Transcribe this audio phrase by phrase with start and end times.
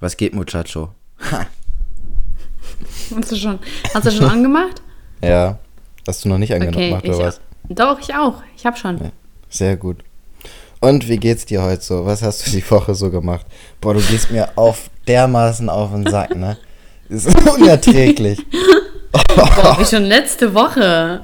[0.00, 0.90] Was geht, Muchacho?
[3.16, 3.58] Hast du schon,
[3.94, 4.82] hast du schon angemacht?
[5.22, 5.58] Ja.
[6.06, 7.40] Hast du noch nicht Okay, angemacht ich, oder was?
[7.68, 8.42] Doch, ich auch.
[8.56, 8.98] Ich habe schon.
[8.98, 9.10] Ja.
[9.48, 9.98] Sehr gut.
[10.80, 12.04] Und wie geht's dir heute so?
[12.04, 13.46] Was hast du die Woche so gemacht?
[13.80, 16.58] Boah, du gehst mir auf dermaßen auf den Sack, ne?
[17.08, 18.44] Das ist unerträglich.
[19.34, 21.22] Boah, wie schon letzte Woche.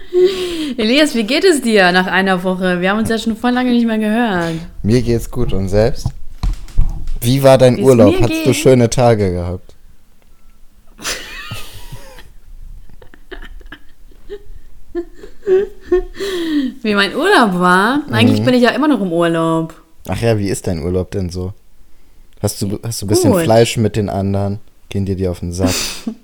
[0.76, 2.80] Elias, wie geht es dir nach einer Woche?
[2.80, 4.54] Wir haben uns ja schon voll lange nicht mehr gehört.
[4.82, 6.06] Mir geht's gut und selbst?
[7.20, 8.14] Wie war dein Wie's Urlaub?
[8.20, 8.56] Hast du geht?
[8.56, 9.74] schöne Tage gehabt?
[16.82, 18.02] Wie mein Urlaub war?
[18.10, 18.44] Eigentlich Mhm.
[18.44, 19.74] bin ich ja immer noch im Urlaub.
[20.08, 21.52] Ach ja, wie ist dein Urlaub denn so?
[22.40, 23.42] Hast du, hast du ein bisschen Gut.
[23.42, 24.58] Fleisch mit den anderen?
[24.88, 25.70] Gehen dir die auf den Sack?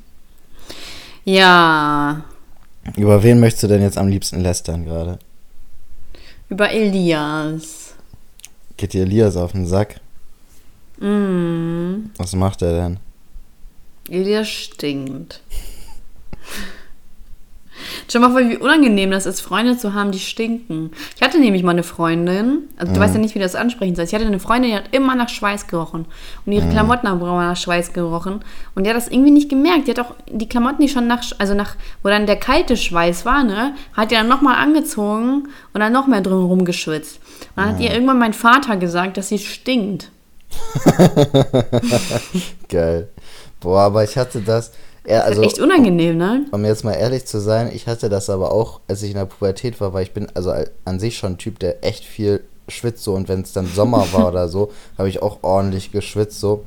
[1.24, 2.22] Ja,
[2.96, 5.18] Über wen möchtest du denn jetzt am liebsten lästern gerade?
[6.48, 7.94] über Elias.
[8.76, 10.00] Geht dir Elias auf den Sack?
[10.98, 13.00] Mm, Was macht er denn?
[14.08, 15.42] Elias stinkt.
[18.10, 20.92] Schon mal, wie unangenehm das ist, Freunde zu haben, die stinken.
[21.14, 24.06] Ich hatte nämlich mal eine Freundin, also du weißt ja nicht, wie das ansprechen soll.
[24.06, 26.06] Ich hatte eine Freundin, die hat immer nach Schweiß gerochen.
[26.46, 28.40] Und ihre Klamotten haben immer nach Schweiß gerochen.
[28.74, 29.86] Und die hat das irgendwie nicht gemerkt.
[29.86, 33.26] Die hat auch die Klamotten, die schon nach, also nach, wo dann der kalte Schweiß
[33.26, 37.20] war, ne, hat die dann nochmal angezogen und dann noch mehr drin rumgeschwitzt.
[37.56, 40.10] Und dann hat ihr irgendwann mein Vater gesagt, dass sie stinkt.
[42.68, 43.08] Geil.
[43.60, 44.72] Boah, aber ich hatte das.
[45.08, 46.44] Ja, also, Echt unangenehm, ne?
[46.50, 49.24] um jetzt mal ehrlich zu sein, ich hatte das aber auch, als ich in der
[49.24, 50.52] Pubertät war, weil ich bin also
[50.84, 54.06] an sich schon ein Typ, der echt viel schwitzt so und wenn es dann Sommer
[54.12, 56.64] war oder so, habe ich auch ordentlich geschwitzt so.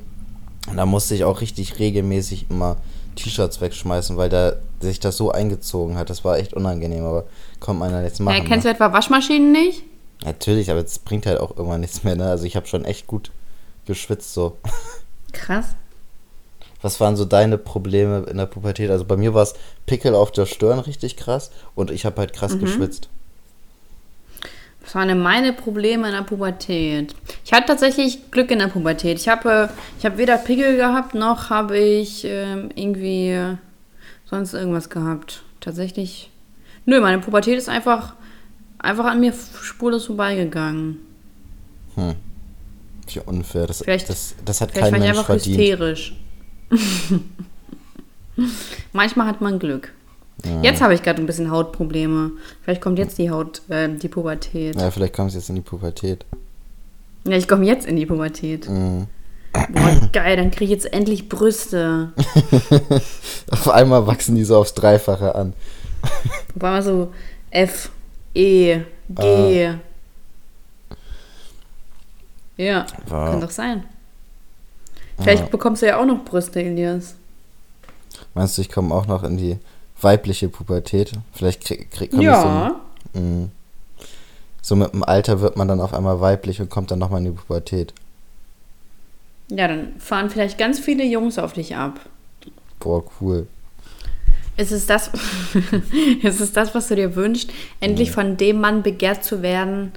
[0.68, 2.78] Und da musste ich auch richtig regelmäßig immer
[3.14, 6.10] T-Shirts wegschmeißen, weil da sich das so eingezogen hat.
[6.10, 7.24] Das war echt unangenehm, aber
[7.60, 8.36] kommt man dann jetzt machen.
[8.36, 8.72] Ja, kennst ne?
[8.72, 9.84] du etwa Waschmaschinen nicht?
[10.24, 12.30] Natürlich, aber es bringt halt auch irgendwann nichts mehr, ne?
[12.30, 13.30] Also ich habe schon echt gut
[13.86, 14.56] geschwitzt so.
[15.32, 15.76] Krass.
[16.82, 18.90] Was waren so deine Probleme in der Pubertät?
[18.90, 19.54] Also bei mir war es
[19.86, 22.36] Pickel auf der Stirn richtig krass und ich habe halt Mhm.
[22.38, 23.08] krass geschwitzt.
[24.84, 27.14] Was waren denn meine Probleme in der Pubertät?
[27.44, 29.16] Ich hatte tatsächlich Glück in der Pubertät.
[29.20, 33.38] Ich habe, ich habe weder Pickel gehabt, noch habe ich ähm, irgendwie
[34.28, 35.44] sonst irgendwas gehabt.
[35.60, 36.30] Tatsächlich.
[36.84, 38.14] Nö, meine Pubertät ist einfach,
[38.80, 39.32] einfach an mir
[39.62, 40.98] spurlos vorbeigegangen.
[41.94, 43.66] Wie unfair.
[43.68, 45.58] Das, Vielleicht- das, das hat kein Mensch einfach verdient.
[45.58, 46.16] hysterisch.
[48.92, 49.92] Manchmal hat man Glück.
[50.62, 52.32] Jetzt habe ich gerade ein bisschen Hautprobleme.
[52.62, 54.74] Vielleicht kommt jetzt die Haut, äh, die Pubertät.
[54.74, 56.24] Ja, vielleicht kommst du jetzt in die Pubertät.
[57.24, 58.68] Ja, ich komme jetzt in die Pubertät.
[58.68, 59.06] Mhm.
[59.52, 62.12] Boah, geil, dann kriege ich jetzt endlich Brüste.
[63.50, 65.52] Auf einmal wachsen die so aufs Dreifache an.
[66.54, 67.12] Mal so
[67.50, 67.90] F,
[68.34, 69.66] E, G.
[69.68, 69.74] Ah.
[72.56, 73.30] Ja, Wow.
[73.30, 73.84] kann doch sein.
[75.22, 75.48] Vielleicht Ja.
[75.48, 77.14] bekommst du ja auch noch Brüste, Elias.
[78.34, 79.58] Meinst du, ich komme auch noch in die
[80.00, 81.12] weibliche Pubertät?
[81.32, 82.80] Vielleicht krieg, krieg, Ja.
[83.14, 83.48] ich so, mh.
[84.60, 87.26] so mit dem Alter wird man dann auf einmal weiblich und kommt dann nochmal in
[87.32, 87.92] die Pubertät.
[89.48, 92.00] Ja, dann fahren vielleicht ganz viele Jungs auf dich ab.
[92.80, 93.46] Boah, cool.
[94.56, 95.10] Ist es das,
[96.22, 97.50] ist es das, was du dir wünschst,
[97.80, 99.92] endlich von dem Mann begehrt zu werden,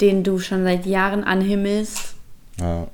[0.00, 2.14] den du schon seit Jahren anhimmelst?
[2.58, 2.86] Ja.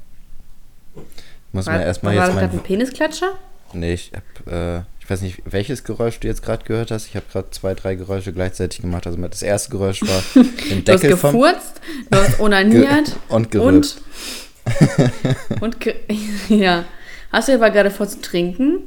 [1.53, 3.33] Muss War, man erstmal war jetzt das mein gerade ein Penisklatscher?
[3.73, 7.07] Nee, ich hab, äh, ich weiß nicht, welches Geräusch du jetzt gerade gehört hast.
[7.07, 9.07] Ich habe gerade zwei, drei Geräusche gleichzeitig gemacht.
[9.07, 10.23] Also das erste Geräusch war
[10.71, 14.01] den Du hast Deckel vom gefurzt, du hast onaniert und gerülpst.
[15.51, 15.95] und, und ge
[16.49, 16.85] ja.
[17.33, 18.81] Hast du aber gerade vor zu trinken?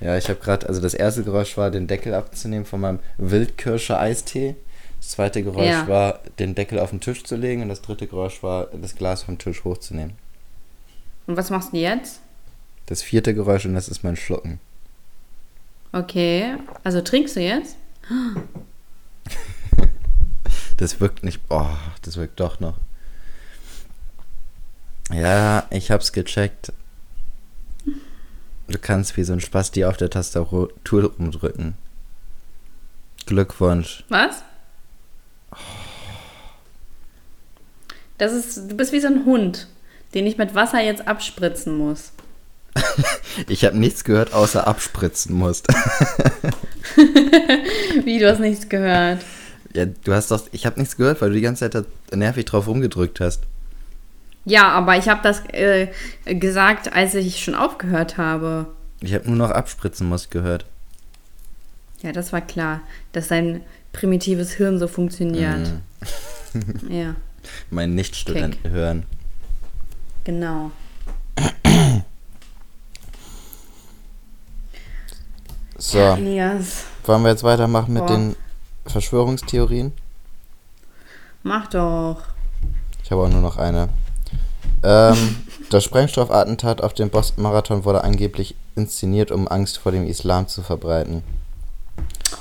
[0.00, 4.56] Ja, ich habe gerade, also das erste Geräusch war, den Deckel abzunehmen von meinem Wildkirsche-Eistee.
[4.98, 5.88] Das zweite Geräusch Ja.
[5.88, 7.62] war, den Deckel auf den Tisch zu legen.
[7.62, 10.12] Und das dritte Geräusch war, das Glas vom Tisch hochzunehmen.
[11.26, 12.20] Und was machst du jetzt?
[12.86, 14.58] Das vierte Geräusch, und das ist mein Schlucken.
[15.92, 17.76] Okay, also trinkst du jetzt?
[20.78, 22.76] Das wirkt nicht, oh, das wirkt doch noch.
[25.12, 26.72] Ja, ich hab's gecheckt.
[28.66, 31.74] Du kannst wie so ein Spasti auf der Tastatur rumdrücken.
[33.26, 34.04] Glückwunsch.
[34.08, 34.42] Was?
[38.18, 39.68] Das ist, du bist wie so ein Hund,
[40.14, 42.12] den ich mit Wasser jetzt abspritzen muss.
[43.48, 45.66] Ich habe nichts gehört, außer abspritzen musst.
[48.04, 49.20] Wie, du hast nichts gehört.
[49.72, 52.66] ja, du hast doch, ich habe nichts gehört, weil du die ganze Zeit nervig drauf
[52.66, 53.44] rumgedrückt hast.
[54.44, 55.88] Ja, aber ich habe das äh,
[56.26, 58.66] gesagt, als ich schon aufgehört habe.
[59.00, 60.66] Ich habe nur noch abspritzen musst gehört.
[62.02, 62.80] Ja, das war klar,
[63.12, 63.62] dass dein
[63.92, 65.58] primitives Hirn so funktioniert.
[65.58, 65.80] Mhm.
[66.90, 67.14] Ja.
[67.70, 69.04] Mein Nichtstudenten hören.
[70.24, 70.70] Genau.
[75.78, 78.14] So, Elias, wollen wir jetzt weitermachen mit Boah.
[78.14, 78.36] den
[78.86, 79.92] Verschwörungstheorien?
[81.42, 82.18] mach doch.
[83.02, 83.88] Ich habe auch nur noch eine.
[84.84, 90.62] Ähm, das Sprengstoffattentat auf dem Boston-Marathon wurde angeblich inszeniert, um Angst vor dem Islam zu
[90.62, 91.24] verbreiten.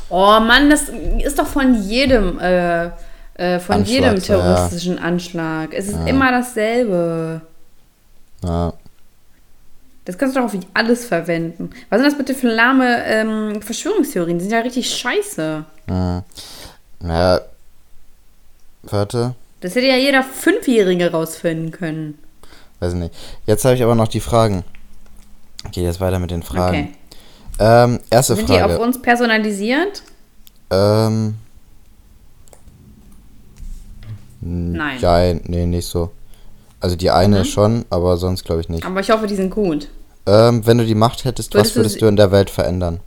[0.10, 0.90] Oh Mann, das
[1.24, 2.92] ist doch von jedem, äh,
[3.36, 4.22] äh, von Anschlag, jedem ja.
[4.22, 5.74] terroristischen Anschlag.
[5.74, 7.42] Es ist immer dasselbe.
[8.44, 8.74] Ja,
[10.06, 11.70] Das kannst du doch auf alles verwenden.
[11.90, 14.38] Was sind das bitte für lahme ähm, Verschwörungstheorien?
[14.40, 15.64] Die sind ja richtig scheiße.
[17.00, 17.42] naja,
[18.84, 22.18] warte, Das hätte ja jeder Fünfjährige rausfinden können.
[22.80, 23.14] weiß nicht.
[23.46, 24.64] Jetzt habe ich aber noch die Fragen.
[25.72, 26.78] Geht jetzt weiter mit den Fragen.
[26.90, 26.96] Okay.
[27.60, 28.80] Ähm, erste Sind die auf Frage.
[28.80, 30.02] uns personalisiert?
[30.72, 31.36] Ähm,
[34.42, 35.00] Nein.
[35.00, 36.12] ja, nee, nicht so.
[36.82, 38.84] Also die eine schon, aber sonst glaube ich nicht.
[38.86, 39.88] Aber ich hoffe, die sind gut.
[40.26, 43.00] Ähm, wenn du die Macht hättest, Würdest was würdest du in der Welt verändern?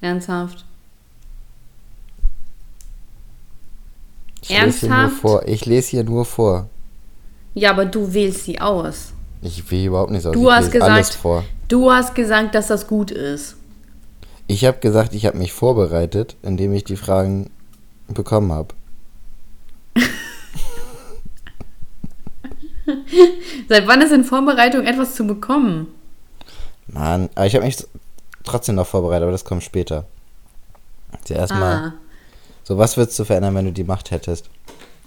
[0.00, 0.64] Ernsthaft.
[4.42, 5.20] Ich lese hier nur Ernsthaft?
[5.20, 5.48] vor.
[5.48, 6.68] Ich lese hier nur vor.
[7.54, 9.12] Ja, aber du wählst sie aus.
[9.42, 10.32] Ich will überhaupt nichts aus.
[10.32, 11.44] Du ich hast gesagt, vor.
[11.68, 13.56] du hast gesagt, dass das gut ist.
[14.46, 17.50] Ich habe gesagt, ich habe mich vorbereitet, indem ich die Fragen
[18.14, 18.74] bekommen habe.
[23.68, 25.86] Seit wann ist in Vorbereitung etwas zu bekommen?
[26.88, 27.86] Mann, aber ich habe mich
[28.44, 30.06] trotzdem noch vorbereitet, aber das kommt später.
[31.24, 31.76] Zuerst mal.
[31.76, 31.92] Ah.
[32.64, 34.48] So, was würdest du verändern, wenn du die Macht hättest?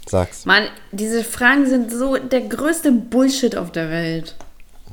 [0.08, 0.46] Sag's.
[0.46, 4.36] Mann, diese Fragen sind so der größte Bullshit auf der Welt.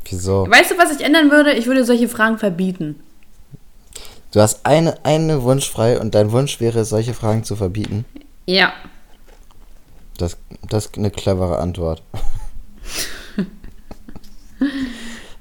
[0.09, 0.47] Wieso?
[0.49, 1.53] Weißt du, was ich ändern würde?
[1.53, 3.01] Ich würde solche Fragen verbieten.
[4.33, 8.05] Du hast eine, einen Wunsch frei und dein Wunsch wäre, solche Fragen zu verbieten.
[8.47, 8.73] Ja.
[10.19, 10.37] Das,
[10.69, 12.03] das ist eine clevere Antwort.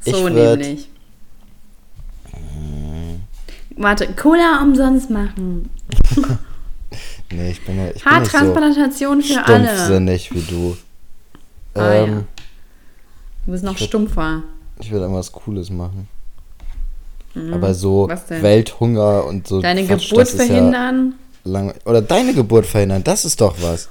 [0.05, 0.87] Ich So würd- nämlich.
[3.75, 5.69] Warte, Cola umsonst machen.
[7.31, 9.65] Nee, ich bin ja ich bin nicht so Haartransplantation für alle.
[9.67, 10.77] stumpfsinnig wie du.
[11.75, 12.23] Ah, ähm, ja.
[13.45, 14.41] Du bist noch Ich würd- stumpfer.
[14.79, 16.07] Ich würde irgendwas Cooles machen.
[17.53, 18.11] Aber so Mhm.
[18.11, 18.41] was denn?
[18.43, 19.61] Welthunger und so.
[19.61, 21.13] Deine Quatsch, Geburt verhindern.
[21.45, 23.87] Ja lang Oder deine Geburt verhindern, das ist doch was.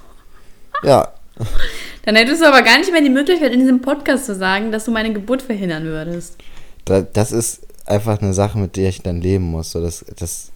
[0.83, 1.09] Ja,
[2.05, 4.85] Dann hättest du aber gar nicht mehr die Möglichkeit, in diesem Podcast zu sagen, dass
[4.85, 6.37] du meine Geburt verhindern würdest.
[6.85, 9.71] da, das ist einfach eine Sache, mit der ich dann leben muss.
[9.73, 10.51] So, das, das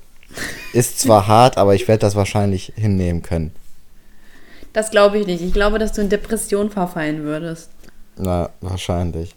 [0.72, 3.52] ist zwar hart, aber ich werde das wahrscheinlich hinnehmen können.
[4.72, 5.42] Das glaube ich nicht.
[5.42, 7.70] Ich glaube, dass du in Depression verfallen würdest.
[8.16, 9.34] Na, wahrscheinlich.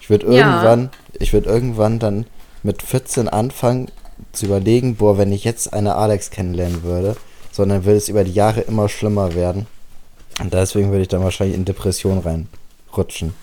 [0.00, 0.48] Ich würde Ja.
[0.48, 2.26] irgendwann, ich würde irgendwann dann
[2.62, 3.90] mit 14 anfangen
[4.32, 7.16] zu überlegen, boah, wenn ich jetzt eine Alex kennenlernen würde,
[7.50, 9.66] sondern würde es über die Jahre immer schlimmer werden.
[10.40, 13.34] Und deswegen würde ich dann wahrscheinlich in Depression reinrutschen.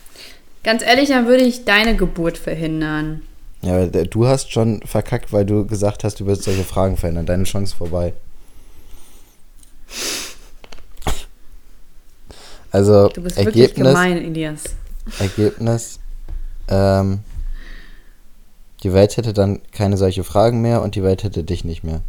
[0.63, 3.21] Ganz ehrlich, dann würde ich deine Geburt verhindern.
[3.61, 7.25] Ja, du hast schon verkackt, weil du gesagt hast, du würdest solche Fragen verändern.
[7.25, 8.13] Deine Chance vorbei.
[12.71, 14.63] Also, Du bist wirklich Ergebnis, gemein, Elias.
[15.19, 15.99] Ergebnis,
[16.67, 17.19] ähm,
[18.83, 22.01] die Welt hätte dann keine solche Fragen mehr und die Welt hätte dich nicht mehr.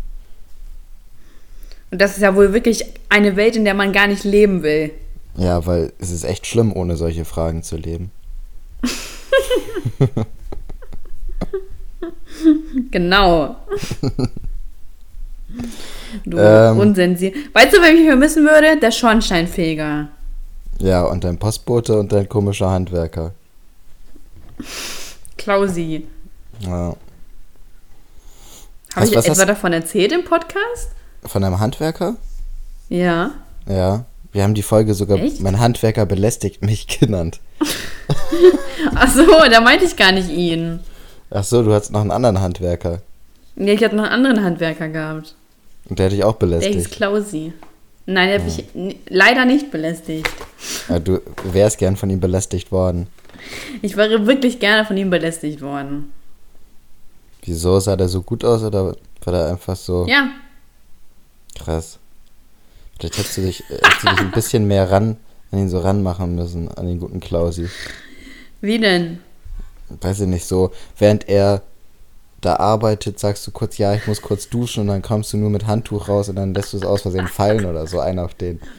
[1.90, 4.92] Und das ist ja wohl wirklich eine Welt, in der man gar nicht leben will.
[5.37, 8.11] Ja, weil es ist echt schlimm, ohne solche Fragen zu leben.
[12.90, 13.56] Genau.
[16.25, 16.78] du Ähm.
[16.78, 17.33] unsensier.
[17.52, 18.78] Weißt du, wer mich vermissen würde?
[18.80, 20.09] Der Schornsteinfeger.
[20.78, 23.33] Ja, und dein Postbote und dein komischer Handwerker.
[25.37, 26.06] Klausi.
[26.61, 26.97] Ja.
[28.95, 30.90] Habe ich was etwa hast- davon erzählt im Podcast?
[31.25, 32.17] Von deinem Handwerker?
[32.88, 33.33] Ja.
[33.69, 34.05] Ja.
[34.33, 35.40] Wir haben die Folge sogar Echt?
[35.40, 37.40] Mein Handwerker belästigt mich genannt.
[38.95, 40.81] Ach so, da meinte ich gar nicht ihn.
[41.31, 43.02] Ach so, du hast noch einen anderen Handwerker.
[43.57, 45.35] Nee, ich hatte noch einen anderen Handwerker gehabt.
[45.88, 46.95] Und der hätte ich auch Der hieß belästigt.
[46.97, 47.52] Klausi.
[48.07, 50.29] Nein, der hat mich n- leider nicht belästigt.
[50.88, 53.07] Ja, du wärst gern von ihm belästigt worden.
[53.83, 56.12] Ich wäre wirklich gerne von ihm belästigt worden.
[57.44, 60.28] Wieso sah der so gut aus oder war der einfach so Ja,
[61.59, 61.99] krass?
[62.99, 65.16] Vielleicht hättest du dich, äh, hättest du dich ein bisschen mehr ran,
[65.50, 67.68] an ihn so ranmachen müssen, an den guten Klausi.
[68.61, 69.20] wie denn?
[69.88, 71.62] Weiß ich nicht, so, während er
[72.40, 75.50] da arbeitet, sagst du kurz, ja, ich muss kurz duschen und dann kommst du nur
[75.50, 78.35] mit Handtuch raus und dann lässt du es aus Versehen fallen oder so, einer auf
[78.35, 78.61] den.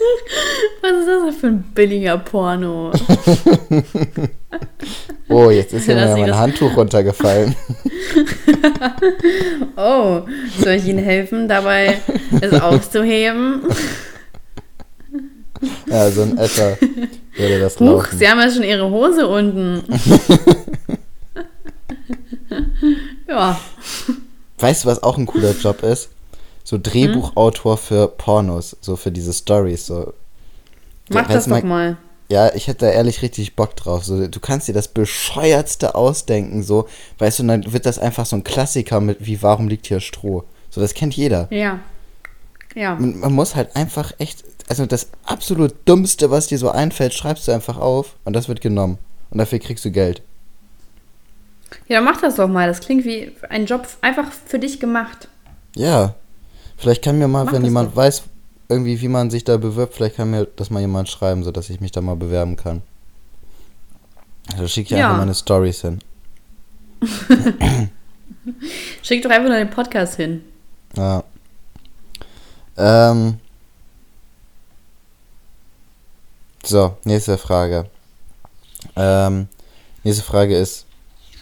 [0.82, 2.92] Was ist das für ein billiger Porno?
[5.28, 7.54] Oh, jetzt ist hier mein Handtuch runtergefallen.
[9.76, 10.22] Oh,
[10.58, 11.98] soll ich Ihnen helfen, dabei
[12.40, 13.62] es aufzuheben?
[15.86, 16.76] Ja, so in etwa
[17.36, 18.18] würde das Huch, laufen.
[18.18, 19.82] Sie haben ja schon Ihre Hose unten.
[23.28, 23.58] ja.
[24.58, 26.10] Weißt du, was auch ein cooler Job ist?
[26.64, 29.86] So Drehbuchautor für Pornos, so für diese Stories.
[29.86, 30.12] So.
[31.08, 31.96] Mach das doch man- mal.
[32.28, 34.04] Ja, ich hätte da ehrlich richtig Bock drauf.
[34.04, 36.86] So, du kannst dir das bescheuertste ausdenken, so,
[37.18, 39.98] weißt du, und dann wird das einfach so ein Klassiker mit wie Warum liegt hier
[39.98, 40.44] Stroh?
[40.70, 41.48] So, das kennt jeder.
[41.50, 41.80] Ja.
[42.76, 42.94] Ja.
[42.94, 47.48] Man, man muss halt einfach echt, also das absolut Dummste, was dir so einfällt, schreibst
[47.48, 48.98] du einfach auf und das wird genommen.
[49.30, 50.22] Und dafür kriegst du Geld.
[51.88, 52.68] Ja, dann mach das doch mal.
[52.68, 55.26] Das klingt wie ein Job einfach für dich gemacht.
[55.74, 56.14] Ja.
[56.80, 57.96] Vielleicht kann mir mal, Mach wenn jemand doch.
[57.96, 58.22] weiß,
[58.70, 61.80] irgendwie, wie man sich da bewirbt, vielleicht kann mir das mal jemand schreiben, sodass ich
[61.80, 62.80] mich da mal bewerben kann.
[64.56, 65.06] Da schicke ich Ja.
[65.08, 65.98] einfach meine Stories hin.
[69.02, 70.42] Schick doch einfach nur den Podcast hin.
[70.96, 71.22] Ja.
[72.76, 73.38] Ähm.
[76.64, 77.86] So, nächste Frage.
[78.96, 79.48] Ähm,
[80.04, 80.86] nächste Frage ist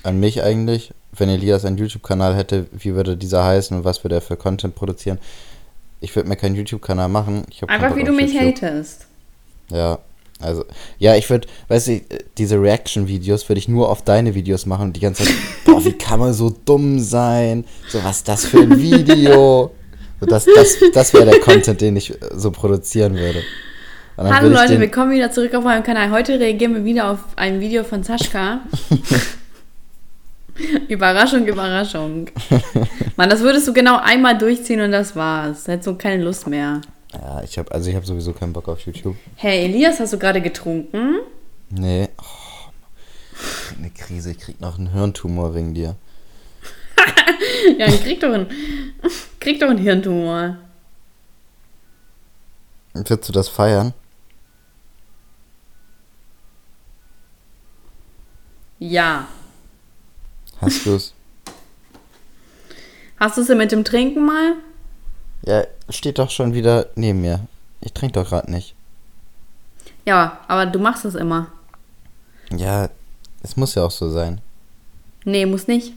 [0.02, 0.92] an mich eigentlich.
[1.18, 4.74] Wenn Elias einen YouTube-Kanal hätte, wie würde dieser heißen und was würde er für Content
[4.74, 5.18] produzieren?
[6.00, 7.44] Ich würde mir keinen YouTube-Kanal machen.
[7.66, 8.62] Einfach wie du mich YouTube.
[8.62, 9.06] hatest.
[9.70, 9.98] Ja,
[10.40, 10.64] also,
[10.98, 12.00] ja, ich würde, weißt du,
[12.36, 15.34] diese Reaction-Videos würde ich nur auf deine Videos machen und die ganze Zeit,
[15.64, 17.64] boah, wie kann man so dumm sein?
[17.88, 19.72] So, was ist das für ein Video?
[20.20, 23.42] So, das das, das wäre der Content, den ich äh, so produzieren würde.
[24.16, 26.10] Hallo Leute, willkommen wieder zurück auf meinem Kanal.
[26.10, 28.62] Heute reagieren wir wieder auf ein Video von Sascha.
[30.88, 32.30] Überraschung, Überraschung.
[33.16, 35.66] Mann, das würdest du genau einmal durchziehen und das war's.
[35.66, 36.80] Hättest du keine Lust mehr.
[37.12, 39.16] Ja, ich habe also ich habe sowieso keinen Bock auf YouTube.
[39.36, 41.20] Hey, Elias, hast du gerade getrunken?
[41.70, 42.08] Nee.
[42.18, 42.70] Oh,
[43.78, 45.96] eine Krise, ich krieg noch einen Hirntumor wegen dir.
[47.78, 48.46] Ja, dann krieg doch einen,
[49.40, 50.56] krieg doch einen Hirntumor.
[52.94, 53.92] Würdest du das feiern?
[58.78, 59.28] Ja.
[60.60, 61.14] Hast du's?
[63.18, 64.54] Hast du es denn mit dem Trinken mal?
[65.42, 67.40] ja, steht doch schon wieder neben mir.
[67.80, 68.74] Ich trinke doch gerade nicht.
[70.04, 71.48] Ja, aber du machst es immer.
[72.54, 72.88] Ja,
[73.42, 74.40] es muss ja auch so sein.
[75.24, 75.92] Nee, muss nicht.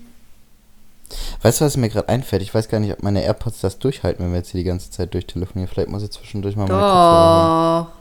[1.41, 2.41] Weißt du, was mir gerade einfällt?
[2.41, 4.91] Ich weiß gar nicht, ob meine AirPods das durchhalten, wenn wir jetzt hier die ganze
[4.91, 5.70] Zeit durchtelefonieren.
[5.70, 7.91] Vielleicht muss ich zwischendurch mal meine Kopfhörer.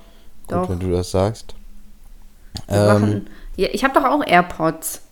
[0.46, 0.68] Gut, Doch.
[0.70, 1.54] wenn du das sagst.
[2.68, 3.26] Ähm,
[3.56, 5.02] ja, ich habe doch auch AirPods.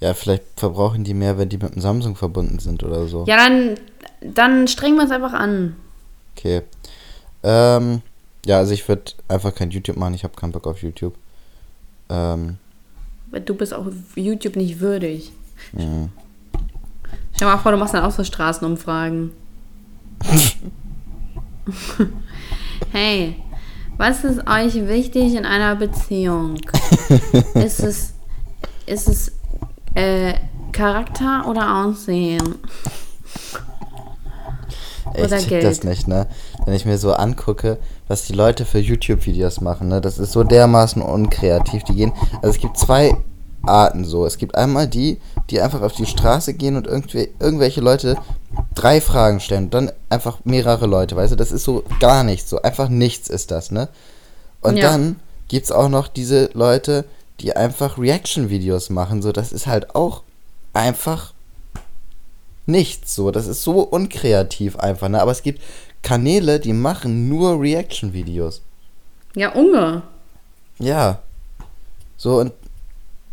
[0.00, 3.24] Ja, vielleicht verbrauchen die mehr, wenn die mit dem Samsung verbunden sind oder so.
[3.26, 3.74] Ja, dann,
[4.22, 5.76] dann strengen wir uns einfach an.
[6.36, 6.62] Okay.
[7.42, 8.02] Ähm,
[8.46, 10.14] ja, also ich würde einfach kein YouTube machen.
[10.14, 11.14] Ich habe keinen Bock auf YouTube.
[12.08, 12.56] Ähm,
[13.44, 15.30] Du bist auch YouTube nicht würdig.
[15.72, 16.08] mh.
[17.32, 19.30] Stell dir mal vor, du machst dann auch so Straßenumfragen.
[22.92, 23.36] hey,
[23.96, 26.56] was ist euch wichtig in einer Beziehung?
[27.54, 28.14] ist es,
[28.86, 29.32] ist es
[29.94, 30.34] äh,
[30.72, 32.56] Charakter oder Aussehen?
[35.14, 35.64] Ey, Oder ich check Geld.
[35.64, 36.26] das nicht, ne?
[36.64, 40.00] Wenn ich mir so angucke, was die Leute für YouTube-Videos machen, ne?
[40.00, 41.82] Das ist so dermaßen unkreativ.
[41.84, 43.16] Die gehen, also es gibt zwei
[43.66, 44.24] Arten so.
[44.24, 45.18] Es gibt einmal die,
[45.50, 48.16] die einfach auf die Straße gehen und irgendwie, irgendwelche Leute
[48.74, 51.36] drei Fragen stellen und dann einfach mehrere Leute, weißt du?
[51.36, 53.88] Das ist so gar nichts, so einfach nichts ist das, ne?
[54.60, 54.90] Und Ja.
[54.90, 55.16] dann
[55.48, 57.04] gibt's auch noch diese Leute,
[57.40, 59.32] die einfach Reaction-Videos machen, so.
[59.32, 60.22] Das ist halt auch
[60.72, 61.32] einfach
[62.66, 63.30] nichts so.
[63.30, 65.20] Das ist so unkreativ einfach, ne?
[65.20, 65.60] Aber es gibt
[66.02, 68.62] Kanäle, die machen nur Reaction-Videos.
[69.34, 70.02] Ja, Unge.
[70.78, 71.20] Ja.
[72.16, 72.52] So, und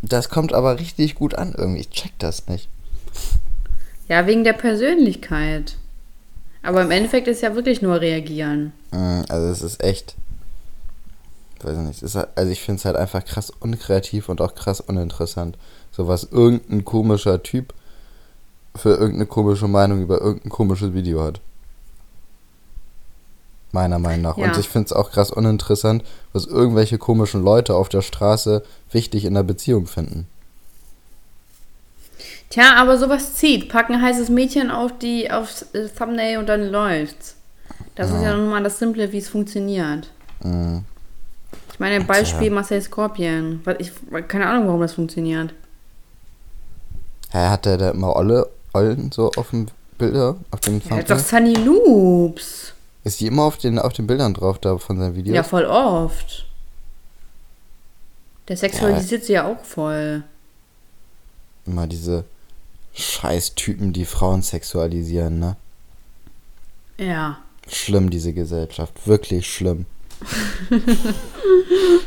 [0.01, 1.81] das kommt aber richtig gut an irgendwie.
[1.81, 2.69] Ich check das nicht.
[4.07, 5.75] Ja, wegen der Persönlichkeit.
[6.63, 8.73] Aber im Endeffekt ist ja wirklich nur reagieren.
[8.91, 10.15] Mm, Also es ist echt.
[11.63, 12.03] Weiß ich nicht.
[12.03, 15.57] Ist, halt- also ich finde es halt einfach krass unkreativ und auch krass uninteressant.
[15.91, 17.73] So was irgendein komischer Typ
[18.75, 21.41] für irgendeine komische Meinung über irgendein komisches Video hat.
[23.71, 24.37] Meiner Meinung nach.
[24.37, 24.57] Und Ja.
[24.59, 29.33] ich finde es auch krass uninteressant, was irgendwelche komischen Leute auf der Straße wichtig in
[29.33, 30.27] der Beziehung finden.
[32.49, 33.67] Tja, aber sowas zieht.
[33.69, 37.35] Packen ein heißes Mädchen auf die aufs äh, Thumbnail und dann läuft's.
[37.95, 40.09] Das ist ja nun mal das Simple, wie es funktioniert.
[40.43, 40.77] Mm.
[41.77, 43.61] Ich meine, Beispiel Marcel Scorpion.
[43.77, 43.91] Ich,
[44.27, 45.53] keine Ahnung, warum das funktioniert.
[47.29, 49.67] Hä, hat der da immer Olle, Ollen so auf dem
[49.99, 51.19] Bilder, auf dem Ja, doch?
[51.19, 52.73] Sunny Loops.
[53.03, 55.35] Ist die immer auf den, auf den Bildern drauf da von seinen Videos?
[55.35, 56.47] Ja, voll oft.
[58.47, 60.23] Der sexualisiert sie ja auch voll.
[61.67, 62.23] immer diese
[62.95, 65.57] scheiß Typen, die Frauen sexualisieren, ne?
[66.97, 67.37] Ja.
[67.67, 69.05] Schlimm, diese Gesellschaft.
[69.05, 69.85] Wirklich schlimm.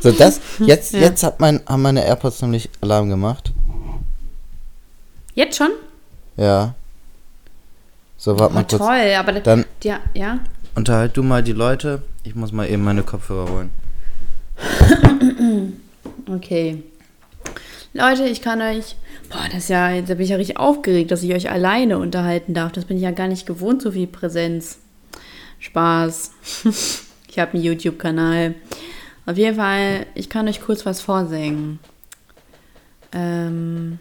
[0.01, 1.01] So, das, jetzt, Ja.
[1.01, 3.53] jetzt hat mein, haben meine AirPods nämlich Alarm gemacht.
[5.35, 5.71] Jetzt schon?
[6.37, 6.75] Ja.
[8.17, 8.83] So, warte mal Oh, kurz.
[8.83, 10.41] toll, aber Dann ja, ja.
[10.75, 12.03] unterhalt du mal die Leute.
[12.25, 13.71] Ich muss mal eben meine Kopfhörer holen.
[16.29, 16.83] Okay.
[17.93, 18.95] Leute, ich kann euch.
[19.31, 22.55] Boah, das ist ja, da bin ich ja richtig aufgeregt, dass ich euch alleine unterhalten
[22.55, 22.71] darf.
[22.73, 24.79] Das bin ich ja gar nicht gewohnt, so viel Präsenz.
[25.59, 26.31] Spaß.
[27.31, 28.57] Ich habe einen YouTube-Kanal.
[29.25, 31.79] Auf jeden Fall, ich kann euch kurz was vorsingen.
[33.13, 34.01] Ähm.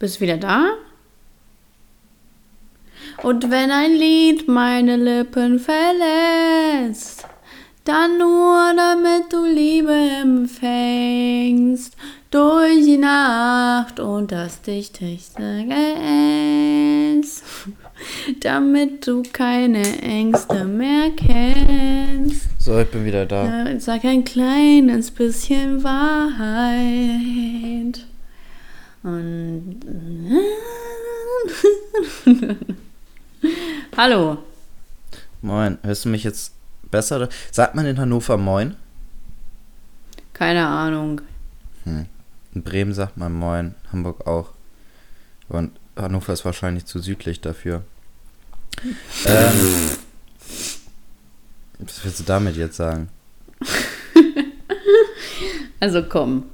[0.00, 0.72] Bist du wieder da?
[3.22, 7.26] Und wenn ein Lied meine Lippen verlässt,
[7.84, 11.96] dann nur damit du Liebe empfängst
[12.30, 17.26] durch die Nacht und das dichteste Geld,
[18.40, 22.48] damit du keine Ängste mehr kennst.
[22.58, 23.66] So, ich bin wieder da.
[23.78, 27.10] Sag ein kleines bisschen Wahrheit.
[29.02, 29.80] Und.
[33.96, 34.38] Hallo.
[35.42, 35.78] Moin.
[35.82, 36.52] Hörst du mich jetzt
[36.90, 37.28] besser?
[37.50, 38.76] Sagt man in Hannover Moin?
[40.34, 41.22] Keine Ahnung.
[41.86, 43.74] In Bremen sagt man Moin.
[43.92, 44.50] Hamburg auch.
[45.48, 47.82] Und Hannover ist wahrscheinlich zu südlich dafür.
[49.26, 49.90] ähm,
[51.78, 53.08] was willst du damit jetzt sagen?
[55.82, 56.44] Also komm.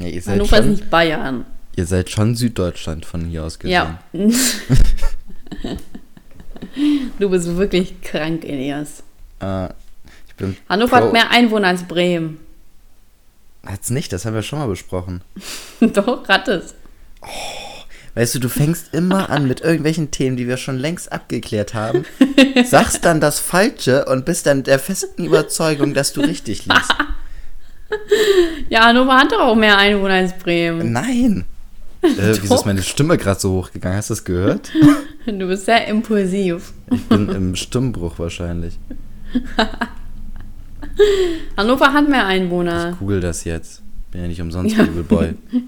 [0.00, 1.46] Ja, ihr, seid Hannover ist schon, nicht Bayern.
[1.76, 3.70] ihr seid schon Süddeutschland von hier aus gesehen.
[3.72, 3.98] Ja.
[7.20, 9.04] du bist wirklich krank, Elias.
[9.38, 9.68] Äh,
[10.68, 12.38] Hannover Pro- hat mehr Einwohner als Bremen.
[13.66, 15.22] Hat's nicht, das haben wir schon mal besprochen.
[15.80, 16.74] Doch, hat es.
[18.14, 22.04] Weißt du, du fängst immer an mit irgendwelchen Themen, die wir schon längst abgeklärt haben,
[22.64, 26.94] sagst dann das Falsche und bist dann der festen Überzeugung, dass du richtig liegst.
[28.68, 30.90] Ja, Hannover hat doch auch mehr Einwohner als Bremen.
[30.90, 31.44] Nein!
[32.02, 33.96] Äh, wieso ist meine Stimme gerade so hochgegangen?
[33.96, 34.72] Hast du das gehört?
[35.24, 36.72] Du bist sehr impulsiv.
[36.90, 38.78] Ich bin im Stimmbruch wahrscheinlich.
[41.56, 42.96] Hannover hat mehr Einwohner.
[42.98, 43.82] Google das jetzt.
[44.10, 44.84] Bin ja nicht umsonst Ja.
[44.84, 45.34] Google Boy.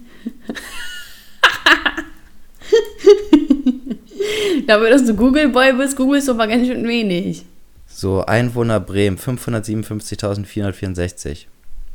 [4.67, 7.45] Dafür, dass du Google-Boy bist, googelst du aber ganz schön wenig.
[7.87, 11.47] So, Einwohner Bremen, 557.464.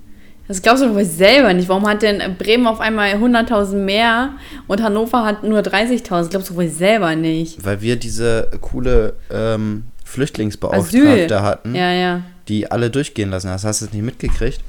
[0.49, 1.69] Das glaubst du doch wohl selber nicht.
[1.69, 4.31] Warum hat denn Bremen auf einmal 100.000 mehr
[4.69, 6.09] und Hannover hat nur 30.000?
[6.09, 7.65] Das glaubst du wohl selber nicht.
[7.65, 11.41] Weil wir diese coole ähm, Flüchtlingsbeauftragte Asyl.
[11.43, 12.21] hatten, Ja, ja.
[12.49, 13.51] die alle durchgehen lassen.
[13.51, 13.65] hast.
[13.65, 14.61] Hast du das nicht mitgekriegt?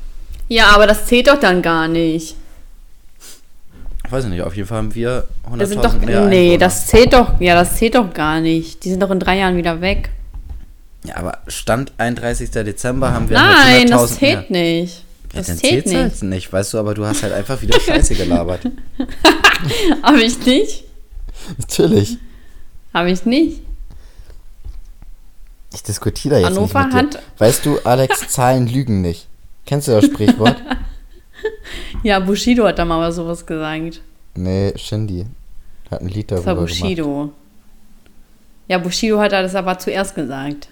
[0.49, 2.35] Ja, aber das zählt doch dann gar nicht.
[4.05, 5.99] Ich weiß nicht, auf jeden Fall haben wir 100.000 Das sind doch.
[6.01, 6.57] mehr Nee, Einwohner.
[6.59, 7.39] das zählt doch.
[7.41, 8.83] Ja, das zählt doch gar nicht.
[8.85, 10.09] Die sind doch in drei Jahren wieder weg.
[11.03, 12.49] Ja, aber Stand 31.
[12.51, 14.61] Dezember haben wir Nein, mit 100.000 das zählt mehr.
[14.63, 15.03] nicht.
[15.38, 16.02] Ja, Das dann zählt zählt's nicht.
[16.21, 18.62] halt nicht, weißt du, aber du hast halt einfach wieder Scheiße gelabert.
[20.04, 20.84] Habe ich nicht?
[21.58, 22.17] Natürlich.
[22.93, 23.62] Habe ich nicht.
[25.73, 27.17] Ich diskutiere da jetzt Hannover nicht mit dir.
[27.19, 29.28] hat- Weißt du, Alex, Zahlen lügen nicht.
[29.65, 30.56] Kennst du das Sprichwort?
[32.04, 34.02] Ja, Bushido hat da mal was sowas gesagt.
[34.36, 35.26] nee, Shindy
[35.91, 36.82] hat ein Lied Das war darüber gemacht.
[36.82, 37.32] Bushido.
[38.67, 40.69] Ja, Bushido hat das aber zuerst gesagt.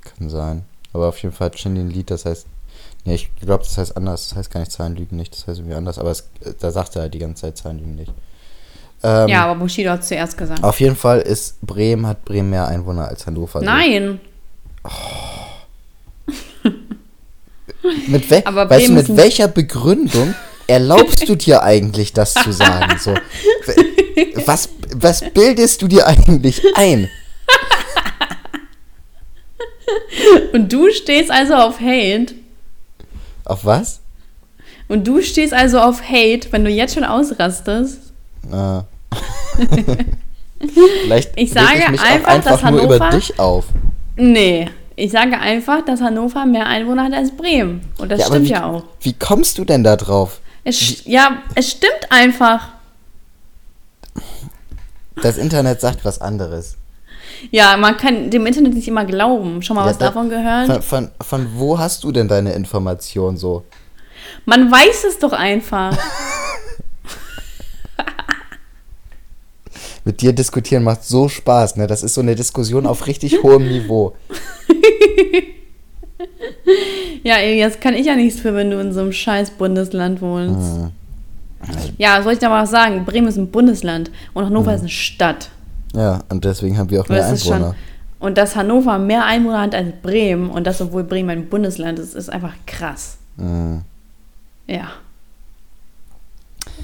[0.00, 0.64] Kann sein.
[0.92, 2.46] Aber auf jeden Fall hat Shindy ein Lied, das heißt.
[3.04, 4.28] Nee, ich glaube, das heißt anders.
[4.28, 5.32] Das heißt gar nicht Zahlen lügen nicht.
[5.34, 5.98] Das heißt irgendwie anders.
[5.98, 6.28] Aber es,
[6.60, 8.12] da sagt er halt die ganze Zeit Zahlen lügen nicht.
[9.02, 10.62] Ähm, ja, aber Bushido hat zuerst gesagt.
[10.64, 13.62] Auf jeden Fall ist Bremen, hat Bremen mehr Einwohner als Hannover.
[13.62, 14.20] Nein.
[18.08, 20.34] Mit, we Aber weißt du, Bremen mit ist ein- welcher Begründung
[20.66, 22.98] erlaubst du dir eigentlich, das zu sagen?
[22.98, 23.14] So,
[24.46, 27.08] was, was bildest du dir eigentlich ein?
[30.52, 32.34] Und du stehst also auf Hate.
[33.48, 34.00] Auf was?
[34.88, 37.98] Und du stehst also auf Hate, wenn du jetzt schon ausrastest.
[38.50, 38.80] Äh.
[41.02, 43.64] Vielleicht Ich sage mich einfach, einfach dass nur über Hannover- dich auf.
[44.16, 44.70] Nee.
[44.96, 47.82] Ich sage einfach, dass Hannover mehr Einwohner hat als Bremen.
[47.98, 48.82] Und das Ja, stimmt wie, ja auch.
[49.00, 50.40] Wie kommst du denn da drauf?
[50.64, 52.68] Es, ja, es stimmt einfach.
[55.22, 56.76] Das Internet sagt was anderes.
[57.50, 59.62] Ja, man kann dem Internet nicht immer glauben.
[59.62, 60.66] Schon mal Ja, was da- davon gehört?
[60.66, 63.64] Von, von, von wo hast du denn deine Information so?
[64.44, 65.96] Man weiß es doch einfach.
[70.04, 71.86] Mit dir diskutieren macht so Spaß, ne?
[71.86, 74.14] Das ist so eine Diskussion auf richtig hohem Niveau.
[77.24, 80.76] Ja, jetzt kann ich ja nichts für, wenn du in so einem scheiß Bundesland wohnst.
[80.76, 80.90] Hm.
[81.98, 83.04] Ja, soll ich da mal was sagen?
[83.04, 84.74] Bremen ist ein Bundesland und Hannover Hm.
[84.76, 85.50] ist eine Stadt.
[85.94, 87.74] Ja, und deswegen haben wir auch mehr Einwohner.
[88.20, 92.14] und dass Hannover mehr Einwohner hat als Bremen und das, obwohl Bremen ein Bundesland ist,
[92.14, 93.18] ist einfach krass.
[93.36, 93.82] Mhm.
[94.66, 94.90] Ja.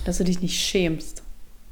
[0.04, 1.22] Dass du dich nicht schämst.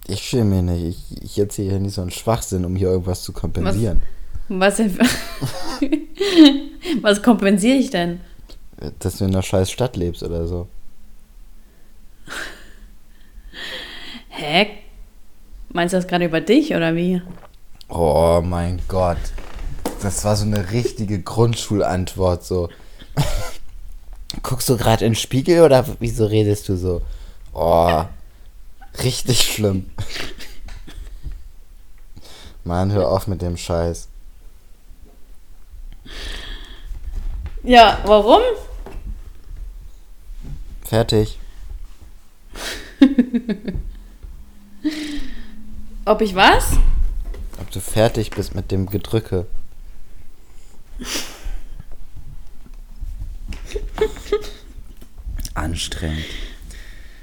[0.07, 1.11] Ich schäme mich nicht.
[1.13, 4.03] Ich, ich erzähle hier nicht so einen Schwachsinn, um hier irgendwas zu kompensieren.
[4.49, 5.05] Was denn für
[7.03, 8.21] Was kompensiere ich denn?
[8.99, 10.67] Dass du in einer scheiß Stadt lebst oder so.
[14.29, 14.67] Hä?
[15.73, 17.23] Meinst du das gerade über dich oder wie?
[17.89, 19.19] Oh mein Gott.
[20.03, 22.69] Das war so eine richtige Grundschulantwort so.
[24.43, 27.01] Guckst du gerade in den Spiegel oder wieso redest du so?
[27.55, 28.05] Oh,
[29.03, 29.91] richtig schlimm.
[32.65, 34.09] Mann, hör auf mit dem Scheiß.
[37.63, 38.43] Ja, warum?
[40.85, 41.39] Fertig.
[46.05, 46.65] Ob ich was?
[47.61, 49.47] Ob du fertig bist mit dem Gedrücke.
[55.55, 56.25] Anstrengend.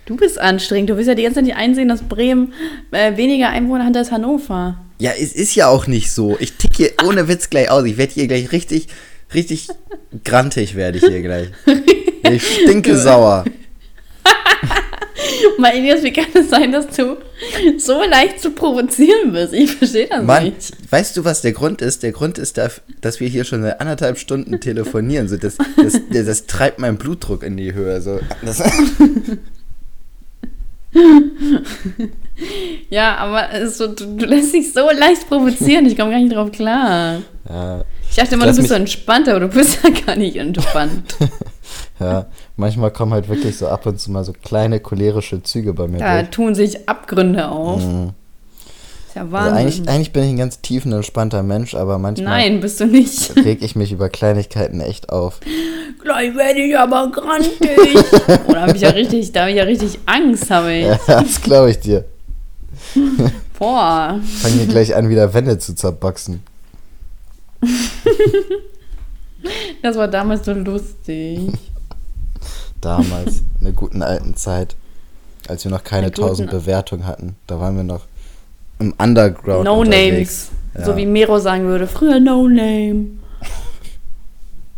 [0.05, 0.89] Du bist anstrengend.
[0.89, 2.53] Du willst ja die ganze Zeit nicht einsehen, dass Bremen
[2.91, 4.79] äh, weniger Einwohner hat als Hannover.
[4.99, 6.37] Ja, es ist ja auch nicht so.
[6.39, 7.83] Ich tick hier ohne Witz gleich aus.
[7.85, 8.87] Ich werde hier gleich richtig,
[9.33, 9.67] richtig
[10.23, 11.49] grantig werde ich hier gleich.
[12.31, 13.45] Ich stinke sauer.
[15.57, 17.17] Mal Elias, wie kann es sein, dass du
[17.77, 19.53] so leicht zu provozieren bist?
[19.53, 20.71] Ich verstehe das Mann, nicht.
[20.89, 22.03] weißt du, was der Grund ist?
[22.03, 25.27] Der Grund ist, dass wir hier schon seit anderthalb Stunden telefonieren.
[25.27, 28.01] So, das, das, das, das treibt meinen Blutdruck in die Höhe.
[28.01, 28.19] So,
[32.89, 35.85] Ja, aber so, du, du lässt dich so leicht provozieren.
[35.85, 37.21] Ich komme gar nicht drauf klar.
[37.47, 41.15] ja, Ich dachte immer, du bist so entspannt, aber du bist ja gar nicht entspannt.
[41.99, 42.25] ja,
[42.60, 45.98] manchmal kommen halt wirklich so ab und zu mal so kleine cholerische Züge bei mir
[46.00, 46.30] Da durch.
[46.30, 47.84] tun sich Abgründe auf.
[47.84, 48.12] Mhm.
[49.08, 49.54] Ist ja Also Wahnsinn.
[49.58, 53.36] eigentlich, eigentlich bin ich ein ganz tiefenentspannter Mensch, aber manchmal Nein, bist du nicht.
[53.43, 55.39] reg ich mich über Kleinigkeiten echt auf.
[56.04, 57.50] Gleich werde ich aber grantig.
[58.48, 60.86] Oder habe ich ja richtig, da habe ich ja richtig Angst, habe ich.
[60.86, 62.06] Ja, das glaube ich dir.
[63.58, 64.19] Boah.
[64.41, 66.41] Fang hier gleich an, wieder Wände zu zerboxen.
[69.82, 71.39] Das war damals so lustig.
[72.81, 74.75] Damals, in der guten alten Zeit,
[75.47, 77.35] als wir noch keine 1000 Bewertungen hatten.
[77.47, 78.05] Da waren wir noch
[78.79, 80.51] im Underground No unterwegs.
[80.51, 80.51] Names.
[80.75, 80.85] Ja.
[80.85, 83.07] So wie Mero sagen würde, früher No Name.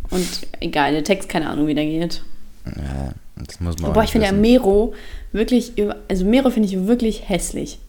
[0.09, 0.27] Und
[0.59, 2.23] egal, der Text, keine Ahnung, wie der geht.
[2.65, 4.33] Ja, das muss man nicht ich finde ja.
[4.33, 4.93] Mero
[5.31, 5.73] wirklich,
[6.07, 7.79] also Mero finde ich wirklich hässlich.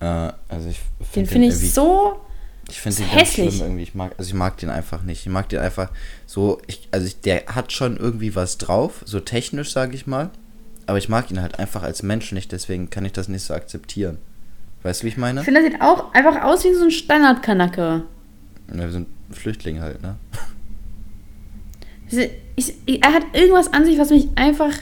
[0.00, 0.04] Äh,
[0.48, 0.80] also ich
[1.14, 2.20] Den find finde ich so,
[2.68, 3.54] Ich finde den ganz hässlich.
[3.54, 3.82] schlimm irgendwie.
[3.82, 5.20] Ich mag, also ich mag den einfach nicht.
[5.20, 5.90] Ich mag den einfach
[6.26, 6.60] so.
[6.66, 10.30] Ich, also ich, der hat schon irgendwie was drauf, so technisch sage ich mal.
[10.86, 12.52] Aber ich mag ihn halt einfach als Mensch nicht.
[12.52, 14.18] Deswegen kann ich das nicht so akzeptieren.
[14.82, 15.40] Weißt du, wie ich meine?
[15.40, 18.04] ich finde, der sieht auch einfach aus wie so ein Standardkanacke.
[18.72, 20.16] Ja, wir sind Flüchtlinge halt, ne?
[22.10, 24.72] Ich, ich, er hat irgendwas an sich, was mich einfach,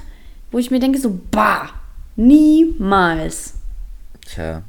[0.51, 1.70] wo ich mir denke, so, bah,
[2.14, 3.55] niemals.
[4.25, 4.62] Tja,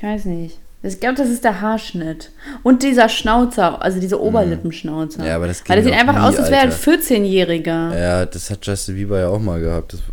[0.00, 0.58] Ich weiß nicht.
[0.82, 2.30] Ich glaube, das ist der Haarschnitt.
[2.62, 5.20] Und dieser Schnauzer, also diese Oberlippenschnauzer.
[5.20, 5.28] Mhm.
[5.28, 6.92] Ja, aber das Weil ging sieht einfach nie, aus, als wäre er ein Alter.
[6.92, 8.00] 14-Jähriger.
[8.00, 9.92] ja, das hat Justin Bieber ja auch mal gehabt.
[9.92, 10.06] Das ist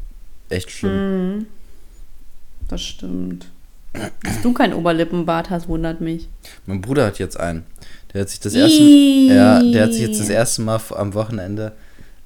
[0.49, 1.37] echt schlimm.
[1.37, 1.45] Mhm.
[2.67, 3.45] Das stimmt.
[3.93, 6.27] Dass du kein Oberlippenbart hast, wundert mich.
[6.65, 7.63] Mein Bruder hat jetzt einen.
[8.13, 11.71] Der hat sich das erste, ja, der hat sich jetzt das erste Mal am Wochenende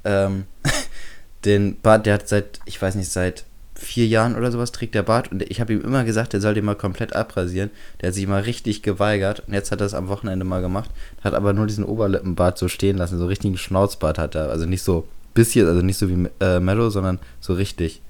[0.03, 0.45] ähm,
[1.45, 3.43] den Bart, der hat seit, ich weiß nicht, seit
[3.81, 6.53] vier Jahren oder sowas trägt der Bart und ich habe ihm immer gesagt, er soll
[6.53, 7.69] den mal komplett abrasieren.
[7.99, 10.89] Der hat sich mal richtig geweigert und jetzt hat er es am Wochenende mal gemacht,
[11.23, 14.49] hat aber nur diesen Oberlippenbart so stehen lassen, so richtigen Schnauzbart hat er.
[14.49, 18.01] Also nicht so bisschen, also nicht so wie äh, Mellow, sondern so richtig.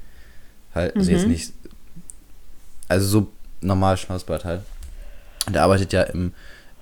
[0.75, 1.31] Halt, also jetzt Mhm.
[1.31, 1.53] nicht,
[2.87, 3.27] also so
[3.61, 4.61] normal Schnauzbart halt.
[5.47, 6.33] Und der arbeitet ja im,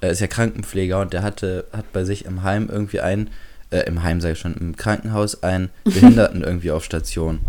[0.02, 3.30] äh, ist ja Krankenpfleger und der hatte, hat bei sich im Heim irgendwie einen,
[3.72, 7.40] äh, im Heim sage ich schon, im Krankenhaus einen Behinderten irgendwie auf Station.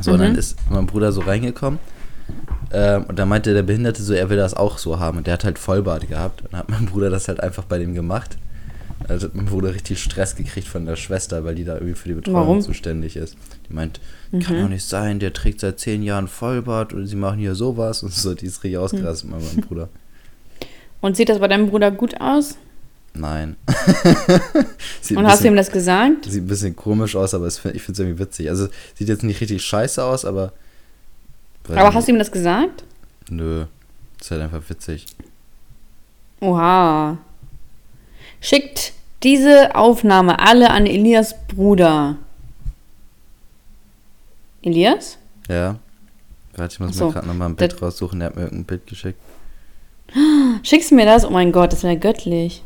[0.00, 0.38] So, und dann Mhm.
[0.38, 1.78] ist mein Bruder so reingekommen
[2.72, 5.34] ähm, und da meinte der Behinderte so, er will das auch so haben und der
[5.34, 8.36] hat halt Vollbart gehabt und dann hat mein Bruder das halt einfach bei dem gemacht.
[9.06, 12.08] Also hat mein Bruder richtig Stress gekriegt von der Schwester, weil die da irgendwie für
[12.08, 12.60] die Betreuung Warum?
[12.62, 13.36] zuständig ist.
[13.68, 14.00] Die meint,
[14.42, 18.02] kann doch nicht sein, der trägt seit zehn Jahren Vollbart und sie machen hier sowas
[18.02, 19.88] und so, die ist richtig ausgerastet, mein mein Bruder.
[21.02, 22.56] Und sieht das bei deinem Bruder gut aus?
[23.16, 23.56] Nein.
[25.14, 26.24] Und hast du ihm das gesagt?
[26.24, 28.48] sieht ein bisschen komisch aus, aber es, ich finde es irgendwie witzig.
[28.50, 30.52] Also sieht jetzt nicht richtig scheiße aus, aber.
[31.68, 32.84] Aber hast du ihm das gesagt?
[33.30, 33.66] Nö.
[34.20, 35.06] Ist halt einfach witzig.
[36.40, 37.18] Oha.
[38.40, 42.16] Schickt diese Aufnahme alle an Elias Bruder.
[44.62, 45.18] Elias?
[45.48, 45.76] Ja.
[46.56, 47.06] Warte, ich muss so.
[47.06, 48.18] mir gerade nochmal ein Bild Das- raussuchen.
[48.18, 49.20] Der hat mir irgendein Bild geschickt.
[50.62, 51.24] Schickst du mir das?
[51.24, 52.62] Oh mein Gott, das wäre göttlich.